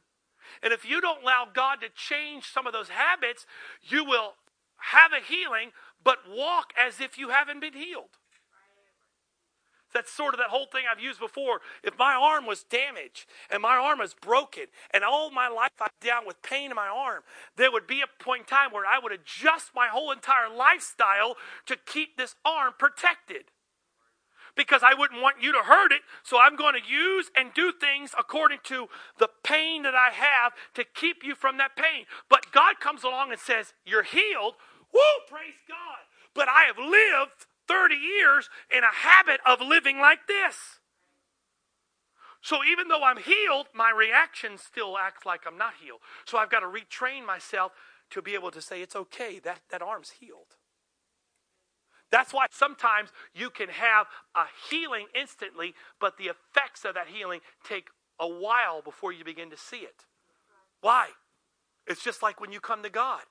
And 0.63 0.73
if 0.73 0.89
you 0.89 1.01
don't 1.01 1.23
allow 1.23 1.47
God 1.53 1.77
to 1.83 1.89
change 1.95 2.45
some 2.45 2.67
of 2.67 2.73
those 2.73 2.89
habits, 2.89 3.47
you 3.83 4.05
will 4.05 4.35
have 4.77 5.13
a 5.13 5.25
healing, 5.25 5.73
but 6.03 6.19
walk 6.29 6.73
as 6.81 7.01
if 7.01 7.19
you 7.19 7.31
haven't 7.31 7.61
been 7.61 7.75
healed. 7.75 8.17
That's 9.95 10.13
sort 10.13 10.35
of 10.35 10.39
that 10.39 10.51
whole 10.51 10.67
thing 10.67 10.85
I've 10.91 11.03
used 11.03 11.21
before. 11.21 11.61
If 11.83 11.99
my 11.99 12.15
arm 12.15 12.47
was 12.47 12.63
damaged 12.63 13.27
and 13.51 13.63
my 13.63 13.77
arm 13.77 14.01
was 14.01 14.15
broken 14.15 14.65
and 14.93 15.03
all 15.03 15.31
my 15.31 15.49
life 15.49 15.73
I'm 15.81 15.89
down 16.01 16.27
with 16.27 16.43
pain 16.43 16.71
in 16.71 16.77
my 16.77 16.89
arm, 16.89 17.23
there 17.57 17.73
would 17.73 17.87
be 17.87 18.03
a 18.03 18.23
point 18.23 18.41
in 18.41 18.47
time 18.47 18.71
where 18.71 18.85
I 18.85 18.99
would 18.99 19.13
adjust 19.13 19.71
my 19.75 19.89
whole 19.89 20.13
entire 20.13 20.55
lifestyle 20.55 21.37
to 21.67 21.77
keep 21.77 22.17
this 22.17 22.35
arm 22.45 22.75
protected. 22.79 23.45
Because 24.57 24.83
I 24.83 24.93
wouldn't 24.93 25.23
want 25.23 25.37
you 25.41 25.53
to 25.53 25.61
hurt 25.61 25.93
it, 25.93 26.01
so 26.25 26.39
I'm 26.41 26.57
going 26.57 26.75
to 26.75 26.93
use 26.93 27.31
and 27.37 27.55
do 27.55 27.73
things 27.73 28.11
according 28.19 28.59
to 28.65 28.89
the 29.19 29.29
pain 29.45 29.85
that 29.85 29.95
I 29.95 30.11
have 30.11 30.53
to 30.75 30.85
keep 30.85 31.23
you 31.23 31.37
from 31.37 31.59
that 31.59 31.77
pain. 31.77 32.07
But 32.29 32.51
God 32.51 32.81
comes 32.81 33.05
along 33.05 33.31
and 33.31 33.41
says, 33.41 33.73
You're 33.87 34.03
healed. 34.03 34.55
Woo, 34.93 35.01
praise 35.29 35.63
God. 35.69 36.03
But 36.35 36.49
I 36.49 36.65
have 36.65 36.79
lived 36.79 37.47
30 37.69 37.95
years 37.95 38.49
in 38.75 38.83
a 38.83 38.95
habit 38.95 39.41
of 39.47 39.61
living 39.61 39.99
like 39.99 40.27
this. 40.27 40.81
So 42.41 42.65
even 42.65 42.89
though 42.89 43.05
I'm 43.05 43.19
healed, 43.19 43.67
my 43.75 43.91
reaction 43.91 44.59
still 44.59 44.97
acts 44.97 45.27
like 45.27 45.43
I'm 45.47 45.59
not 45.59 45.75
healed. 45.83 46.01
So 46.25 46.39
I've 46.39 46.51
got 46.51 46.61
to 46.61 46.67
retrain 46.67 47.27
myself 47.27 47.73
to 48.11 48.23
be 48.23 48.35
able 48.35 48.51
to 48.53 48.63
say, 48.63 48.81
it's 48.81 48.97
okay, 48.97 49.39
that, 49.41 49.61
that 49.71 49.83
arm's 49.83 50.13
healed. 50.21 50.57
That's 52.11 52.33
why 52.33 52.47
sometimes 52.51 53.11
you 53.35 53.51
can 53.51 53.69
have 53.69 54.07
a 54.35 54.45
healing 54.71 55.07
instantly, 55.15 55.75
but 56.01 56.17
the 56.17 56.25
effects 56.25 56.85
of 56.85 56.95
that 56.95 57.09
healing 57.09 57.41
take 57.65 57.89
a 58.19 58.27
while 58.27 58.81
before 58.83 59.13
you 59.13 59.25
begin 59.25 59.51
to 59.51 59.57
see 59.59 59.79
it. 59.79 60.07
Why? 60.81 61.09
It's 61.87 62.03
just 62.03 62.23
like 62.23 62.41
when 62.41 62.53
you 62.53 62.61
come 62.61 62.83
to 62.83 62.91
God. 62.91 63.23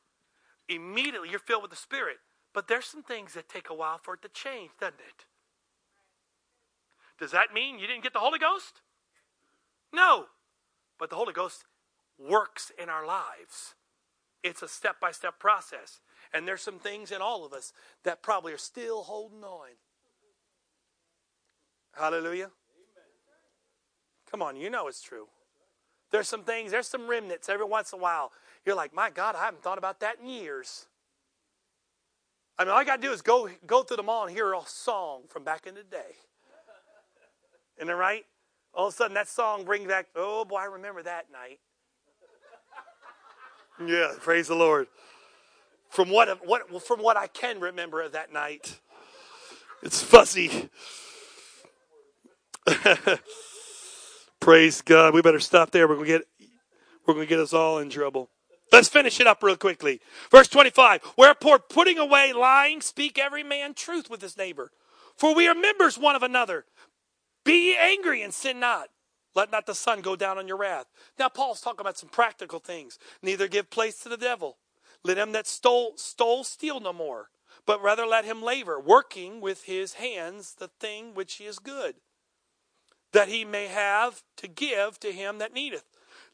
Immediately 0.69 1.29
you're 1.29 1.39
filled 1.39 1.63
with 1.63 1.71
the 1.71 1.77
Spirit. 1.77 2.17
But 2.53 2.67
there's 2.67 2.85
some 2.85 3.03
things 3.03 3.33
that 3.33 3.49
take 3.49 3.69
a 3.69 3.73
while 3.73 3.99
for 4.01 4.15
it 4.15 4.21
to 4.23 4.29
change, 4.29 4.71
doesn't 4.79 4.99
it? 4.99 5.25
Does 7.19 7.31
that 7.31 7.53
mean 7.53 7.79
you 7.79 7.87
didn't 7.87 8.03
get 8.03 8.13
the 8.13 8.19
Holy 8.19 8.39
Ghost? 8.39 8.81
No. 9.93 10.25
But 10.99 11.09
the 11.09 11.15
Holy 11.15 11.33
Ghost 11.33 11.65
works 12.17 12.71
in 12.81 12.89
our 12.89 13.05
lives. 13.05 13.75
It's 14.43 14.61
a 14.61 14.67
step 14.67 14.99
by 14.99 15.11
step 15.11 15.39
process. 15.39 16.01
And 16.33 16.47
there's 16.47 16.61
some 16.61 16.79
things 16.79 17.11
in 17.11 17.21
all 17.21 17.45
of 17.45 17.53
us 17.53 17.73
that 18.03 18.21
probably 18.21 18.53
are 18.53 18.57
still 18.57 19.03
holding 19.03 19.43
on. 19.43 19.69
Hallelujah. 21.93 22.51
Come 24.29 24.41
on, 24.41 24.55
you 24.55 24.69
know 24.69 24.87
it's 24.87 25.01
true. 25.01 25.27
There's 26.11 26.27
some 26.27 26.43
things, 26.43 26.71
there's 26.71 26.87
some 26.87 27.07
remnants 27.07 27.49
every 27.49 27.65
once 27.65 27.91
in 27.91 27.99
a 27.99 28.01
while. 28.01 28.31
You're 28.65 28.75
like, 28.75 28.93
my 28.93 29.09
God, 29.09 29.35
I 29.35 29.45
haven't 29.45 29.63
thought 29.63 29.77
about 29.77 29.99
that 30.01 30.19
in 30.21 30.27
years. 30.27 30.87
I 32.59 32.63
mean, 32.63 32.71
all 32.71 32.79
I 32.79 32.83
got 32.83 33.01
to 33.01 33.07
do 33.07 33.13
is 33.13 33.21
go, 33.21 33.49
go 33.67 33.83
through 33.83 33.97
the 33.97 34.03
mall 34.03 34.25
and 34.25 34.35
hear 34.35 34.53
a 34.53 34.61
song 34.65 35.21
from 35.29 35.43
back 35.43 35.67
in 35.67 35.75
the 35.75 35.83
day. 35.83 36.15
Isn't 37.77 37.89
it 37.89 37.93
right? 37.93 38.25
All 38.73 38.87
of 38.87 38.93
a 38.93 38.97
sudden, 38.97 39.13
that 39.13 39.27
song 39.27 39.63
brings 39.63 39.87
back, 39.87 40.07
oh 40.15 40.43
boy, 40.43 40.57
I 40.57 40.65
remember 40.65 41.03
that 41.03 41.27
night. 41.31 41.59
yeah, 43.85 44.13
praise 44.19 44.47
the 44.47 44.55
Lord. 44.55 44.87
From 45.89 46.09
what, 46.09 46.45
what, 46.45 46.83
from 46.83 46.99
what 47.01 47.15
I 47.15 47.27
can 47.27 47.59
remember 47.59 48.01
of 48.01 48.13
that 48.13 48.33
night, 48.33 48.79
it's 49.83 50.01
fuzzy. 50.01 50.69
praise 54.39 54.81
God. 54.81 55.13
We 55.13 55.21
better 55.21 55.39
stop 55.39 55.71
there. 55.71 55.87
We're 55.87 55.95
going 55.95 56.07
to 56.07 56.11
get, 56.19 56.27
we're 57.05 57.13
going 57.13 57.25
to 57.25 57.29
get 57.29 57.39
us 57.39 57.53
all 57.53 57.77
in 57.77 57.89
trouble. 57.89 58.29
Let's 58.71 58.89
finish 58.89 59.19
it 59.19 59.27
up 59.27 59.43
real 59.43 59.57
quickly. 59.57 60.01
Verse 60.29 60.47
25. 60.47 61.13
Wherefore, 61.17 61.59
putting 61.59 61.97
away 61.97 62.33
lying, 62.33 62.81
speak 62.81 63.17
every 63.17 63.43
man 63.43 63.73
truth 63.73 64.09
with 64.09 64.21
his 64.21 64.37
neighbor. 64.37 64.71
For 65.15 65.33
we 65.33 65.47
are 65.47 65.55
members 65.55 65.97
one 65.97 66.15
of 66.15 66.23
another. 66.23 66.65
Be 67.43 67.75
angry 67.77 68.21
and 68.21 68.33
sin 68.33 68.59
not. 68.59 68.89
Let 69.35 69.51
not 69.51 69.65
the 69.67 69.75
sun 69.75 70.01
go 70.01 70.15
down 70.15 70.37
on 70.37 70.47
your 70.47 70.57
wrath. 70.57 70.87
Now, 71.17 71.29
Paul's 71.29 71.61
talking 71.61 71.81
about 71.81 71.97
some 71.97 72.09
practical 72.09 72.59
things. 72.59 72.99
Neither 73.21 73.47
give 73.47 73.69
place 73.69 73.99
to 73.99 74.09
the 74.09 74.17
devil. 74.17 74.57
Let 75.03 75.17
him 75.17 75.31
that 75.31 75.47
stole, 75.47 75.93
stole 75.95 76.43
steal 76.43 76.79
no 76.79 76.91
more, 76.91 77.29
but 77.65 77.81
rather 77.81 78.05
let 78.05 78.25
him 78.25 78.41
labor, 78.41 78.79
working 78.79 79.39
with 79.39 79.63
his 79.63 79.93
hands 79.93 80.55
the 80.55 80.67
thing 80.67 81.13
which 81.13 81.35
he 81.35 81.45
is 81.45 81.59
good, 81.59 81.95
that 83.13 83.29
he 83.29 83.45
may 83.45 83.67
have 83.67 84.23
to 84.37 84.47
give 84.47 84.99
to 84.99 85.11
him 85.11 85.37
that 85.37 85.53
needeth. 85.53 85.85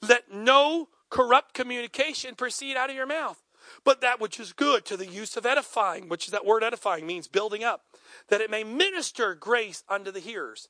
Let 0.02 0.34
no 0.34 0.90
corrupt 1.14 1.54
communication 1.54 2.34
proceed 2.34 2.76
out 2.76 2.90
of 2.90 2.96
your 2.96 3.06
mouth, 3.06 3.44
but 3.86 4.02
that 4.02 4.20
which 4.20 4.40
is 4.40 4.52
good 4.52 4.84
to 4.84 4.98
the 4.98 5.06
use 5.06 5.38
of 5.38 5.46
edifying, 5.46 6.10
which 6.10 6.26
is 6.26 6.32
that 6.32 6.46
word 6.46 6.64
edifying 6.64 7.06
means 7.06 7.28
building 7.28 7.64
up, 7.64 7.84
that 8.30 8.42
it 8.42 8.50
may 8.50 8.64
minister 8.64 9.36
grace 9.36 9.84
unto 9.88 10.10
the 10.10 10.20
hearers. 10.20 10.70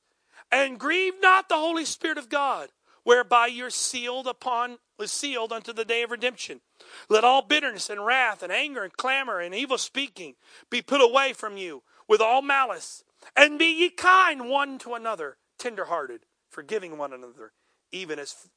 And 0.52 0.78
grieve 0.78 1.14
not 1.22 1.48
the 1.48 1.56
Holy 1.56 1.86
Spirit 1.86 2.18
of 2.18 2.28
God, 2.28 2.70
whereby 3.04 3.48
you're 3.48 3.70
sealed 3.70 4.28
upon 4.28 4.80
sealed 5.06 5.52
unto 5.52 5.74
the 5.74 5.86
day 5.86 6.04
of 6.04 6.12
redemption. 6.12 6.62
Let 7.10 7.24
all 7.24 7.42
bitterness 7.42 7.90
and 7.90 8.06
wrath 8.06 8.44
and 8.44 8.52
anger 8.52 8.84
and 8.84 8.96
clamor 8.96 9.40
and 9.40 9.54
evil 9.54 9.78
speaking 9.78 10.36
be 10.70 10.82
put 10.82 11.02
away 11.02 11.34
from 11.34 11.58
you 11.58 11.84
with 12.08 12.22
all 12.22 12.42
malice, 12.42 13.04
and 13.36 13.58
be 13.60 13.66
ye 13.66 13.90
kind 13.90 14.50
one 14.50 14.78
to 14.80 14.94
another, 14.94 15.38
tenderhearted, 15.58 16.22
forgiving 16.50 16.98
one 16.98 17.14
another, 17.14 17.54
even 17.92 18.20
as 18.20 18.50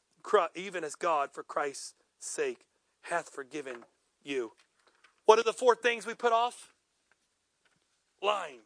even 0.55 0.85
as 0.85 0.95
God, 0.95 1.31
for 1.33 1.43
Christ's 1.43 1.95
sake, 2.19 2.67
hath 3.03 3.31
forgiven 3.31 3.85
you. 4.23 4.53
What 5.25 5.39
are 5.39 5.45
the 5.45 5.53
four 5.53 5.75
things 5.75 6.07
we 6.07 6.15
put 6.15 6.33
off? 6.33 6.73
Lying. 8.23 8.61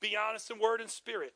Be 0.00 0.16
honest 0.16 0.50
in 0.50 0.58
word 0.58 0.80
and 0.80 0.90
spirit. 0.90 1.34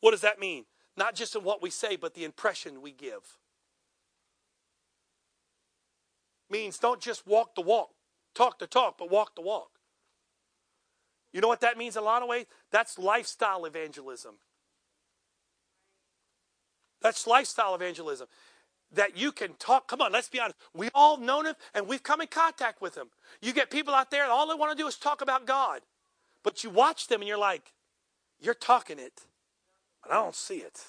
What 0.00 0.10
does 0.12 0.20
that 0.22 0.40
mean? 0.40 0.64
Not 0.96 1.14
just 1.14 1.36
in 1.36 1.44
what 1.44 1.62
we 1.62 1.70
say, 1.70 1.96
but 1.96 2.14
the 2.14 2.24
impression 2.24 2.80
we 2.80 2.92
give. 2.92 3.38
Means 6.50 6.78
don't 6.78 7.00
just 7.00 7.26
walk 7.26 7.54
the 7.54 7.60
walk, 7.60 7.90
talk 8.34 8.58
the 8.58 8.66
talk, 8.66 8.96
but 8.98 9.10
walk 9.10 9.34
the 9.34 9.42
walk. 9.42 9.70
You 11.32 11.40
know 11.40 11.48
what 11.48 11.60
that 11.60 11.76
means 11.76 11.96
in 11.96 12.02
a 12.02 12.06
lot 12.06 12.22
of 12.22 12.28
ways? 12.28 12.46
That's 12.70 12.98
lifestyle 12.98 13.64
evangelism. 13.64 14.36
That's 17.00 17.26
lifestyle 17.26 17.74
evangelism. 17.74 18.28
That 18.92 19.16
you 19.16 19.32
can 19.32 19.54
talk. 19.58 19.88
Come 19.88 20.00
on, 20.00 20.12
let's 20.12 20.28
be 20.28 20.40
honest. 20.40 20.56
We 20.72 20.88
all 20.94 21.16
known 21.16 21.46
him 21.46 21.54
and 21.74 21.88
we've 21.88 22.02
come 22.02 22.20
in 22.20 22.28
contact 22.28 22.80
with 22.80 22.96
him. 22.96 23.08
You 23.42 23.52
get 23.52 23.70
people 23.70 23.94
out 23.94 24.10
there, 24.10 24.24
all 24.26 24.48
they 24.48 24.54
want 24.54 24.76
to 24.76 24.82
do 24.82 24.86
is 24.88 24.96
talk 24.96 25.20
about 25.20 25.46
God. 25.46 25.80
But 26.42 26.62
you 26.62 26.70
watch 26.70 27.08
them 27.08 27.20
and 27.20 27.28
you're 27.28 27.38
like, 27.38 27.72
you're 28.40 28.54
talking 28.54 28.98
it, 28.98 29.22
but 30.02 30.12
I 30.12 30.14
don't 30.14 30.34
see 30.34 30.58
it. 30.58 30.84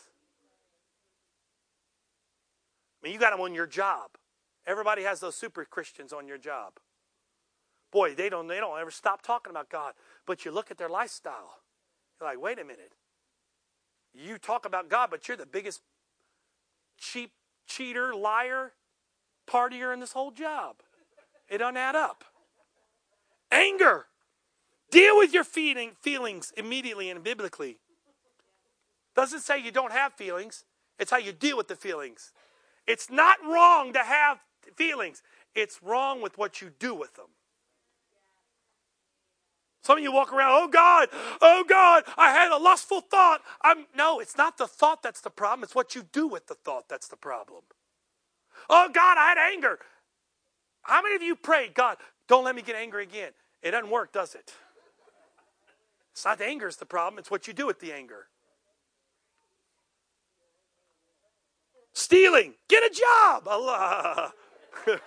I 3.01 3.07
mean, 3.07 3.13
you 3.13 3.19
got 3.19 3.31
them 3.31 3.41
on 3.41 3.53
your 3.53 3.67
job. 3.67 4.11
Everybody 4.65 5.03
has 5.03 5.19
those 5.19 5.35
super 5.35 5.65
Christians 5.65 6.11
on 6.11 6.27
your 6.27 6.37
job. 6.37 6.73
Boy, 7.91 8.13
they 8.13 8.29
don't 8.29 8.47
they 8.47 8.59
don't 8.59 8.77
ever 8.77 8.91
stop 8.91 9.21
talking 9.21 9.49
about 9.49 9.69
God. 9.69 9.93
But 10.25 10.43
you 10.43 10.51
look 10.51 10.71
at 10.71 10.77
their 10.77 10.89
lifestyle. 10.89 11.59
You're 12.19 12.29
like, 12.29 12.41
wait 12.41 12.59
a 12.59 12.63
minute. 12.63 12.91
You 14.13 14.37
talk 14.37 14.65
about 14.65 14.89
God, 14.89 15.09
but 15.09 15.27
you're 15.27 15.37
the 15.37 15.45
biggest 15.45 15.81
cheap 16.97 17.31
cheater, 17.67 18.15
liar, 18.15 18.73
partier 19.47 19.93
in 19.93 19.99
this 19.99 20.13
whole 20.13 20.31
job. 20.31 20.77
It 21.49 21.59
doesn't 21.59 21.77
add 21.77 21.95
up. 21.95 22.23
Anger. 23.51 24.07
Deal 24.89 25.17
with 25.17 25.33
your 25.33 25.43
feeling, 25.43 25.91
feelings 26.01 26.53
immediately 26.57 27.09
and 27.09 27.23
biblically. 27.23 27.77
Doesn't 29.15 29.41
say 29.41 29.59
you 29.59 29.71
don't 29.71 29.91
have 29.91 30.13
feelings, 30.13 30.63
it's 30.99 31.11
how 31.11 31.17
you 31.17 31.31
deal 31.31 31.57
with 31.57 31.67
the 31.67 31.75
feelings. 31.75 32.31
It's 32.85 33.09
not 33.09 33.37
wrong 33.43 33.91
to 33.93 33.99
have 33.99 34.39
feelings, 34.75 35.23
it's 35.55 35.81
wrong 35.81 36.21
with 36.21 36.37
what 36.37 36.61
you 36.61 36.71
do 36.79 36.93
with 36.93 37.15
them. 37.15 37.27
Some 39.87 39.99
of 39.99 40.03
you 40.03 40.11
walk 40.11 40.33
around, 40.33 40.51
oh 40.51 40.67
God, 40.67 41.07
oh 41.41 41.63
God, 41.65 42.03
I 42.17 42.33
had 42.33 42.51
a 42.51 42.57
lustful 42.61 42.99
thought. 42.99 43.41
I'm 43.61 43.85
no, 43.95 44.19
it's 44.19 44.35
not 44.35 44.57
the 44.57 44.67
thought 44.67 45.01
that's 45.01 45.21
the 45.21 45.29
problem, 45.29 45.63
it's 45.63 45.73
what 45.73 45.95
you 45.95 46.03
do 46.11 46.27
with 46.27 46.47
the 46.47 46.55
thought 46.55 46.89
that's 46.89 47.07
the 47.07 47.15
problem. 47.15 47.61
Oh 48.69 48.89
God, 48.93 49.17
I 49.17 49.29
had 49.29 49.37
anger. 49.37 49.79
How 50.81 51.01
many 51.01 51.15
of 51.15 51.21
you 51.21 51.37
prayed, 51.37 51.73
God, 51.73 51.95
don't 52.27 52.43
let 52.43 52.53
me 52.53 52.63
get 52.63 52.75
angry 52.75 53.03
again? 53.03 53.31
It 53.63 53.71
doesn't 53.71 53.89
work, 53.89 54.11
does 54.11 54.35
it? 54.35 54.53
It's 56.11 56.25
not 56.25 56.37
the 56.37 56.45
anger 56.47 56.67
is 56.67 56.75
the 56.75 56.85
problem, 56.85 57.17
it's 57.17 57.31
what 57.31 57.47
you 57.47 57.53
do 57.53 57.65
with 57.65 57.79
the 57.79 57.93
anger. 57.93 58.27
Stealing, 61.93 62.55
get 62.67 62.83
a 62.83 62.93
job. 62.93 63.47
Allah. 63.47 64.33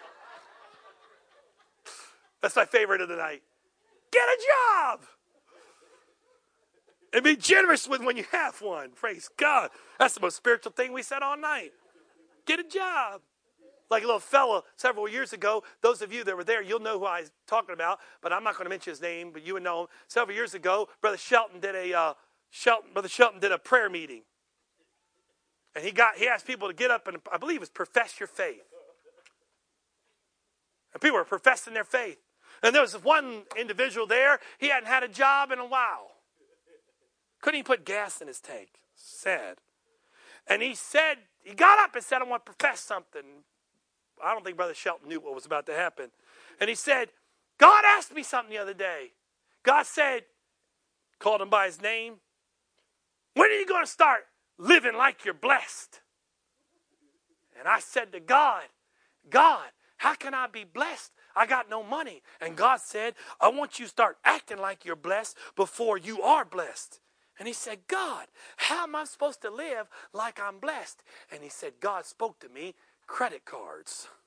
That's 2.40 2.56
my 2.56 2.64
favorite 2.64 3.02
of 3.02 3.10
the 3.10 3.16
night. 3.16 3.42
Get 4.12 4.22
a 4.22 4.38
job. 4.46 5.00
And 7.12 7.24
be 7.24 7.36
generous 7.36 7.88
with 7.88 8.02
when 8.02 8.16
you 8.16 8.24
have 8.30 8.60
one. 8.60 8.90
Praise 8.90 9.28
God. 9.36 9.70
That's 9.98 10.14
the 10.14 10.20
most 10.20 10.36
spiritual 10.36 10.72
thing 10.72 10.92
we 10.92 11.02
said 11.02 11.22
all 11.22 11.36
night. 11.36 11.72
Get 12.46 12.60
a 12.60 12.64
job. 12.64 13.22
Like 13.90 14.04
a 14.04 14.06
little 14.06 14.20
fella 14.20 14.62
several 14.76 15.08
years 15.08 15.32
ago, 15.32 15.64
those 15.82 16.00
of 16.00 16.12
you 16.12 16.22
that 16.22 16.36
were 16.36 16.44
there, 16.44 16.62
you'll 16.62 16.78
know 16.78 17.00
who 17.00 17.06
I'm 17.06 17.24
talking 17.48 17.74
about, 17.74 17.98
but 18.22 18.32
I'm 18.32 18.44
not 18.44 18.54
going 18.54 18.66
to 18.66 18.70
mention 18.70 18.92
his 18.92 19.02
name, 19.02 19.32
but 19.32 19.44
you 19.44 19.54
would 19.54 19.64
know 19.64 19.82
him. 19.82 19.86
Several 20.06 20.36
years 20.36 20.54
ago, 20.54 20.88
Brother 21.00 21.16
Shelton 21.16 21.58
did 21.58 21.74
a 21.74 21.92
uh, 21.92 22.14
Shelton, 22.50 22.90
Brother 22.92 23.08
Shelton 23.08 23.40
did 23.40 23.50
a 23.50 23.58
prayer 23.58 23.90
meeting. 23.90 24.22
And 25.74 25.84
he 25.84 25.90
got 25.90 26.16
he 26.16 26.28
asked 26.28 26.46
people 26.46 26.68
to 26.68 26.74
get 26.74 26.92
up 26.92 27.08
and 27.08 27.18
I 27.32 27.36
believe 27.36 27.56
it 27.56 27.60
was 27.60 27.68
profess 27.68 28.20
your 28.20 28.28
faith. 28.28 28.62
And 30.92 31.00
people 31.00 31.16
were 31.18 31.24
professing 31.24 31.74
their 31.74 31.84
faith. 31.84 32.18
And 32.62 32.74
there 32.74 32.82
was 32.82 32.94
one 32.94 33.42
individual 33.58 34.06
there, 34.06 34.38
he 34.58 34.68
hadn't 34.68 34.88
had 34.88 35.02
a 35.02 35.08
job 35.08 35.50
in 35.50 35.58
a 35.58 35.66
while. 35.66 36.12
Couldn't 37.40 37.60
even 37.60 37.66
put 37.66 37.84
gas 37.84 38.20
in 38.20 38.28
his 38.28 38.40
tank. 38.40 38.68
Sad. 38.94 39.56
And 40.46 40.62
he 40.62 40.74
said, 40.74 41.16
he 41.42 41.54
got 41.54 41.78
up 41.78 41.94
and 41.94 42.04
said, 42.04 42.20
I 42.20 42.24
want 42.24 42.44
to 42.44 42.52
profess 42.52 42.80
something. 42.80 43.22
I 44.22 44.34
don't 44.34 44.44
think 44.44 44.56
Brother 44.56 44.74
Shelton 44.74 45.08
knew 45.08 45.20
what 45.20 45.34
was 45.34 45.46
about 45.46 45.64
to 45.66 45.74
happen. 45.74 46.10
And 46.60 46.68
he 46.68 46.74
said, 46.74 47.08
God 47.56 47.84
asked 47.86 48.14
me 48.14 48.22
something 48.22 48.52
the 48.52 48.60
other 48.60 48.74
day. 48.74 49.12
God 49.62 49.86
said, 49.86 50.24
called 51.18 51.40
him 51.40 51.50
by 51.50 51.66
his 51.66 51.80
name, 51.80 52.14
when 53.34 53.50
are 53.50 53.54
you 53.54 53.66
going 53.66 53.84
to 53.84 53.90
start 53.90 54.26
living 54.58 54.96
like 54.96 55.24
you're 55.24 55.34
blessed? 55.34 56.00
And 57.58 57.68
I 57.68 57.78
said 57.80 58.12
to 58.12 58.20
God, 58.20 58.64
God, 59.28 59.68
how 59.98 60.14
can 60.14 60.34
I 60.34 60.46
be 60.46 60.64
blessed? 60.64 61.12
I 61.36 61.46
got 61.46 61.70
no 61.70 61.82
money. 61.82 62.22
And 62.40 62.56
God 62.56 62.80
said, 62.80 63.14
I 63.40 63.48
want 63.48 63.78
you 63.78 63.86
to 63.86 63.90
start 63.90 64.18
acting 64.24 64.58
like 64.58 64.84
you're 64.84 64.96
blessed 64.96 65.36
before 65.56 65.98
you 65.98 66.22
are 66.22 66.44
blessed. 66.44 67.00
And 67.38 67.48
he 67.48 67.54
said, 67.54 67.78
God, 67.88 68.26
how 68.56 68.84
am 68.84 68.94
I 68.94 69.04
supposed 69.04 69.40
to 69.42 69.50
live 69.50 69.88
like 70.12 70.38
I'm 70.40 70.58
blessed? 70.58 71.02
And 71.32 71.42
he 71.42 71.48
said, 71.48 71.74
God 71.80 72.04
spoke 72.04 72.38
to 72.40 72.48
me, 72.48 72.74
credit 73.06 73.44
cards. 73.44 74.08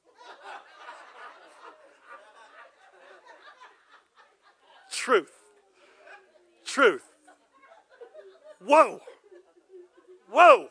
Truth. 4.91 5.32
Truth. 6.66 7.04
Whoa. 8.66 9.01
Whoa. 10.32 10.70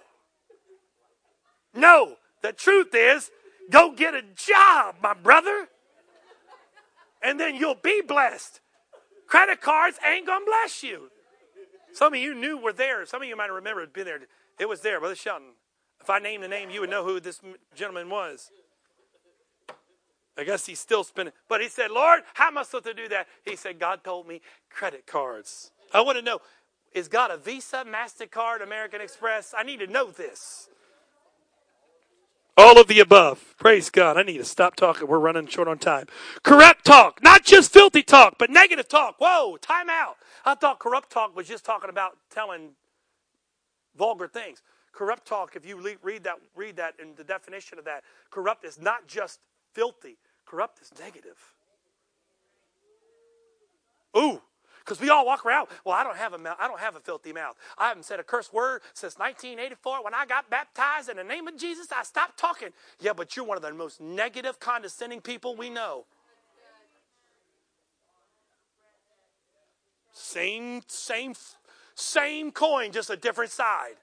No, 1.74 2.16
the 2.42 2.52
truth 2.52 2.94
is, 2.94 3.30
go 3.70 3.92
get 3.92 4.14
a 4.14 4.22
job, 4.34 4.96
my 5.02 5.14
brother, 5.14 5.68
and 7.22 7.38
then 7.38 7.54
you'll 7.54 7.74
be 7.74 8.02
blessed. 8.06 8.60
Credit 9.26 9.60
cards 9.60 9.98
ain't 10.06 10.26
gonna 10.26 10.44
bless 10.44 10.82
you. 10.82 11.10
Some 11.92 12.14
of 12.14 12.20
you 12.20 12.34
knew 12.34 12.58
were 12.58 12.72
there. 12.72 13.04
Some 13.06 13.22
of 13.22 13.28
you 13.28 13.36
might 13.36 13.46
have 13.46 13.54
remembered 13.54 13.92
been 13.92 14.04
there. 14.04 14.20
It 14.58 14.68
was 14.68 14.80
there, 14.80 14.98
Brother 15.00 15.14
Shelton. 15.14 15.48
If 16.00 16.10
I 16.10 16.18
named 16.18 16.42
the 16.42 16.48
name, 16.48 16.70
you 16.70 16.80
would 16.80 16.90
know 16.90 17.04
who 17.04 17.20
this 17.20 17.40
gentleman 17.74 18.10
was. 18.10 18.50
I 20.36 20.44
guess 20.44 20.66
he's 20.66 20.80
still 20.80 21.04
spinning. 21.04 21.32
But 21.48 21.60
he 21.60 21.68
said, 21.68 21.90
Lord, 21.90 22.22
how 22.34 22.48
am 22.48 22.58
I 22.58 22.62
supposed 22.62 22.84
to 22.84 22.94
do 22.94 23.08
that? 23.08 23.28
He 23.44 23.54
said, 23.56 23.78
God 23.78 24.02
told 24.02 24.26
me 24.26 24.40
credit 24.70 25.06
cards. 25.06 25.70
I 25.92 26.00
want 26.00 26.18
to 26.18 26.24
know, 26.24 26.40
is 26.94 27.08
God 27.08 27.30
a 27.30 27.36
Visa, 27.36 27.84
MasterCard, 27.86 28.62
American 28.62 29.00
Express? 29.00 29.54
I 29.56 29.62
need 29.62 29.80
to 29.80 29.86
know 29.86 30.10
this. 30.10 30.68
All 32.62 32.78
of 32.78 32.86
the 32.86 33.00
above. 33.00 33.56
Praise 33.58 33.90
God. 33.90 34.16
I 34.16 34.22
need 34.22 34.38
to 34.38 34.44
stop 34.44 34.76
talking. 34.76 35.08
We're 35.08 35.18
running 35.18 35.48
short 35.48 35.66
on 35.66 35.78
time. 35.78 36.06
Corrupt 36.44 36.84
talk. 36.84 37.20
Not 37.20 37.42
just 37.42 37.72
filthy 37.72 38.04
talk, 38.04 38.36
but 38.38 38.50
negative 38.50 38.86
talk. 38.86 39.16
Whoa, 39.18 39.56
time 39.56 39.90
out. 39.90 40.14
I 40.44 40.54
thought 40.54 40.78
corrupt 40.78 41.10
talk 41.10 41.34
was 41.34 41.48
just 41.48 41.64
talking 41.64 41.90
about 41.90 42.16
telling 42.30 42.70
vulgar 43.98 44.28
things. 44.28 44.62
Corrupt 44.92 45.26
talk, 45.26 45.56
if 45.56 45.66
you 45.66 45.76
read 46.04 46.22
that, 46.22 46.36
read 46.54 46.76
that 46.76 46.94
in 47.02 47.16
the 47.16 47.24
definition 47.24 47.80
of 47.80 47.84
that, 47.86 48.04
corrupt 48.30 48.64
is 48.64 48.80
not 48.80 49.08
just 49.08 49.40
filthy. 49.72 50.16
Corrupt 50.46 50.80
is 50.80 50.92
negative. 51.00 51.38
Ooh, 54.16 54.40
because 54.84 55.00
we 55.00 55.10
all 55.10 55.24
walk 55.24 55.46
around. 55.46 55.68
Well, 55.84 55.94
I 55.94 56.04
don't 56.04 56.16
have 56.16 56.32
a 56.32 56.38
mouth. 56.38 56.56
I 56.58 56.68
don't 56.68 56.80
have 56.80 56.96
a 56.96 57.00
filthy 57.00 57.32
mouth. 57.32 57.56
I 57.78 57.88
haven't 57.88 58.04
said 58.04 58.20
a 58.20 58.24
curse 58.24 58.52
word 58.52 58.82
since 58.94 59.18
1984 59.18 60.04
when 60.04 60.14
I 60.14 60.26
got 60.26 60.50
baptized 60.50 61.08
in 61.08 61.16
the 61.16 61.24
name 61.24 61.46
of 61.48 61.56
Jesus. 61.56 61.88
I 61.96 62.02
stopped 62.02 62.38
talking. 62.38 62.70
Yeah, 63.00 63.12
but 63.12 63.36
you're 63.36 63.44
one 63.44 63.56
of 63.56 63.62
the 63.62 63.72
most 63.72 64.00
negative, 64.00 64.58
condescending 64.58 65.20
people 65.20 65.56
we 65.56 65.70
know. 65.70 66.04
Same, 70.12 70.82
same, 70.86 71.34
same 71.94 72.52
coin, 72.52 72.92
just 72.92 73.10
a 73.10 73.16
different 73.16 73.50
side. 73.50 73.94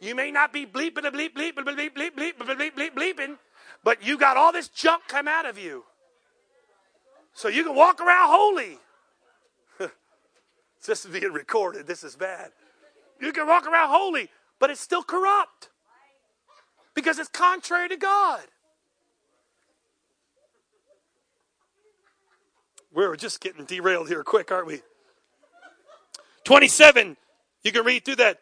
You 0.00 0.14
may 0.14 0.30
not 0.30 0.52
be 0.52 0.66
bleeping 0.66 1.04
bleep, 1.04 1.34
bleep, 1.34 1.54
bleep, 1.54 1.64
bleep, 1.74 1.90
bleep, 1.94 2.10
bleep, 2.14 2.34
bleep, 2.38 2.72
bleep, 2.72 2.94
bleeping, 2.94 3.38
but 3.82 4.04
you 4.04 4.18
got 4.18 4.36
all 4.36 4.52
this 4.52 4.68
junk 4.68 5.02
come 5.08 5.28
out 5.28 5.46
of 5.46 5.58
you. 5.58 5.84
So 7.34 7.48
you 7.48 7.64
can 7.64 7.74
walk 7.74 8.00
around 8.00 8.28
holy. 8.30 8.78
This 10.86 11.04
is 11.04 11.12
being 11.12 11.32
recorded. 11.32 11.86
This 11.86 12.04
is 12.04 12.16
bad. 12.16 12.50
You 13.20 13.32
can 13.32 13.46
walk 13.46 13.66
around 13.66 13.90
holy, 13.90 14.28
but 14.58 14.70
it's 14.70 14.80
still 14.80 15.02
corrupt 15.02 15.70
because 16.94 17.18
it's 17.18 17.28
contrary 17.28 17.88
to 17.88 17.96
God. 17.96 18.42
We're 22.92 23.16
just 23.16 23.40
getting 23.40 23.64
derailed 23.66 24.08
here 24.08 24.24
quick, 24.24 24.50
aren't 24.50 24.66
we? 24.66 24.80
27, 26.44 27.16
you 27.62 27.72
can 27.72 27.84
read 27.84 28.04
through 28.04 28.16
that. 28.16 28.38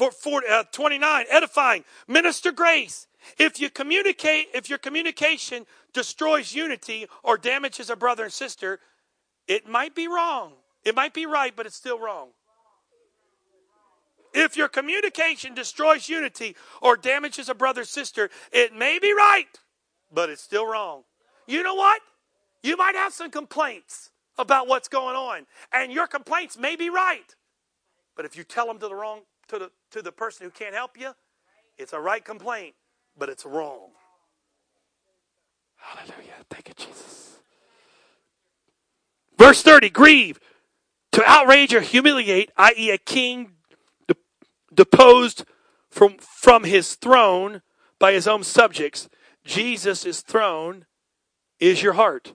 uh, 0.00 0.64
29, 0.70 1.26
edifying, 1.28 1.84
minister 2.06 2.52
grace. 2.52 3.08
If 3.38 3.60
you 3.60 3.68
communicate, 3.70 4.46
if 4.54 4.68
your 4.68 4.78
communication 4.78 5.66
destroys 5.92 6.54
unity 6.54 7.06
or 7.22 7.36
damages 7.36 7.90
a 7.90 7.96
brother 7.96 8.24
and 8.24 8.32
sister, 8.32 8.80
it 9.48 9.68
might 9.68 9.94
be 9.94 10.06
wrong. 10.06 10.52
It 10.84 10.94
might 10.94 11.14
be 11.14 11.26
right, 11.26 11.54
but 11.54 11.66
it's 11.66 11.76
still 11.76 11.98
wrong. 11.98 12.28
If 14.32 14.56
your 14.56 14.68
communication 14.68 15.54
destroys 15.54 16.08
unity 16.08 16.56
or 16.80 16.96
damages 16.96 17.48
a 17.48 17.54
brother 17.54 17.82
or 17.82 17.84
sister, 17.84 18.30
it 18.52 18.74
may 18.74 18.98
be 18.98 19.12
right, 19.12 19.48
but 20.12 20.30
it's 20.30 20.42
still 20.42 20.66
wrong. 20.66 21.02
You 21.46 21.62
know 21.62 21.74
what? 21.74 22.00
You 22.62 22.76
might 22.76 22.94
have 22.94 23.12
some 23.12 23.30
complaints 23.30 24.10
about 24.38 24.68
what's 24.68 24.88
going 24.88 25.16
on. 25.16 25.46
And 25.72 25.92
your 25.92 26.06
complaints 26.06 26.56
may 26.56 26.76
be 26.76 26.90
right. 26.90 27.34
But 28.16 28.24
if 28.24 28.36
you 28.36 28.44
tell 28.44 28.66
them 28.66 28.78
to 28.78 28.88
the 28.88 28.94
wrong 28.94 29.22
to 29.48 29.58
the 29.58 29.70
to 29.90 30.02
the 30.02 30.12
person 30.12 30.44
who 30.44 30.50
can't 30.50 30.74
help 30.74 30.98
you, 30.98 31.12
it's 31.78 31.92
a 31.92 32.00
right 32.00 32.24
complaint, 32.24 32.74
but 33.18 33.28
it's 33.28 33.44
wrong. 33.44 33.88
Hallelujah. 35.76 36.34
Thank 36.50 36.68
you, 36.68 36.74
Jesus. 36.74 37.38
Verse 39.38 39.62
30, 39.62 39.88
grieve. 39.88 40.38
To 41.12 41.24
outrage 41.26 41.74
or 41.74 41.80
humiliate, 41.80 42.50
i.e., 42.56 42.90
a 42.90 42.98
king 42.98 43.52
deposed 44.72 45.44
from, 45.90 46.16
from 46.18 46.64
his 46.64 46.94
throne 46.94 47.62
by 47.98 48.12
his 48.12 48.28
own 48.28 48.44
subjects. 48.44 49.08
Jesus' 49.44 50.20
throne 50.22 50.86
is 51.58 51.82
your 51.82 51.94
heart. 51.94 52.34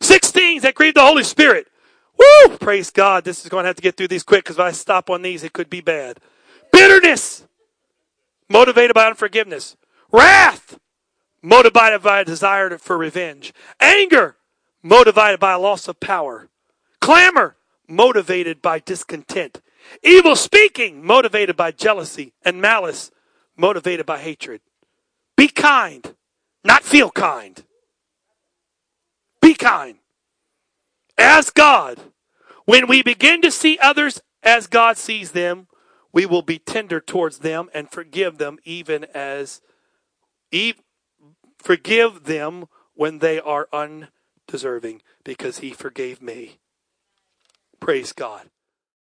Six 0.00 0.30
things 0.30 0.62
that 0.62 0.74
grieve 0.74 0.94
the 0.94 1.02
Holy 1.02 1.24
Spirit. 1.24 1.68
Woo! 2.18 2.56
Praise 2.58 2.90
God. 2.90 3.24
This 3.24 3.44
is 3.44 3.48
going 3.48 3.64
to 3.64 3.68
have 3.68 3.76
to 3.76 3.82
get 3.82 3.96
through 3.96 4.08
these 4.08 4.22
quick 4.22 4.44
because 4.44 4.56
if 4.56 4.60
I 4.60 4.72
stop 4.72 5.10
on 5.10 5.22
these, 5.22 5.44
it 5.44 5.52
could 5.52 5.70
be 5.70 5.80
bad. 5.80 6.18
Bitterness, 6.72 7.46
motivated 8.48 8.94
by 8.94 9.06
unforgiveness. 9.06 9.76
Wrath, 10.10 10.78
motivated 11.42 12.02
by 12.02 12.20
a 12.20 12.24
desire 12.24 12.76
for 12.78 12.98
revenge. 12.98 13.52
Anger, 13.80 14.36
motivated 14.82 15.38
by 15.38 15.52
a 15.52 15.58
loss 15.58 15.86
of 15.86 16.00
power. 16.00 16.48
Clamor, 17.00 17.56
motivated 17.88 18.62
by 18.62 18.78
discontent. 18.78 19.60
Evil 20.02 20.36
speaking, 20.36 21.04
motivated 21.04 21.56
by 21.56 21.72
jealousy. 21.72 22.34
And 22.44 22.60
malice, 22.60 23.10
motivated 23.56 24.06
by 24.06 24.18
hatred. 24.18 24.60
Be 25.36 25.48
kind, 25.48 26.14
not 26.64 26.82
feel 26.82 27.10
kind. 27.10 27.64
Be 29.40 29.54
kind. 29.54 29.98
As 31.16 31.50
God, 31.50 31.98
when 32.64 32.86
we 32.86 33.02
begin 33.02 33.40
to 33.42 33.50
see 33.50 33.78
others 33.80 34.20
as 34.42 34.66
God 34.66 34.96
sees 34.96 35.32
them, 35.32 35.68
we 36.12 36.26
will 36.26 36.42
be 36.42 36.58
tender 36.58 37.00
towards 37.00 37.38
them 37.38 37.68
and 37.74 37.90
forgive 37.90 38.38
them 38.38 38.58
even 38.64 39.04
as 39.14 39.60
forgive 41.58 42.24
them 42.24 42.66
when 42.94 43.18
they 43.18 43.38
are 43.40 43.68
undeserving 43.72 45.02
because 45.24 45.58
he 45.58 45.70
forgave 45.70 46.22
me. 46.22 46.58
Praise 47.80 48.12
God. 48.12 48.48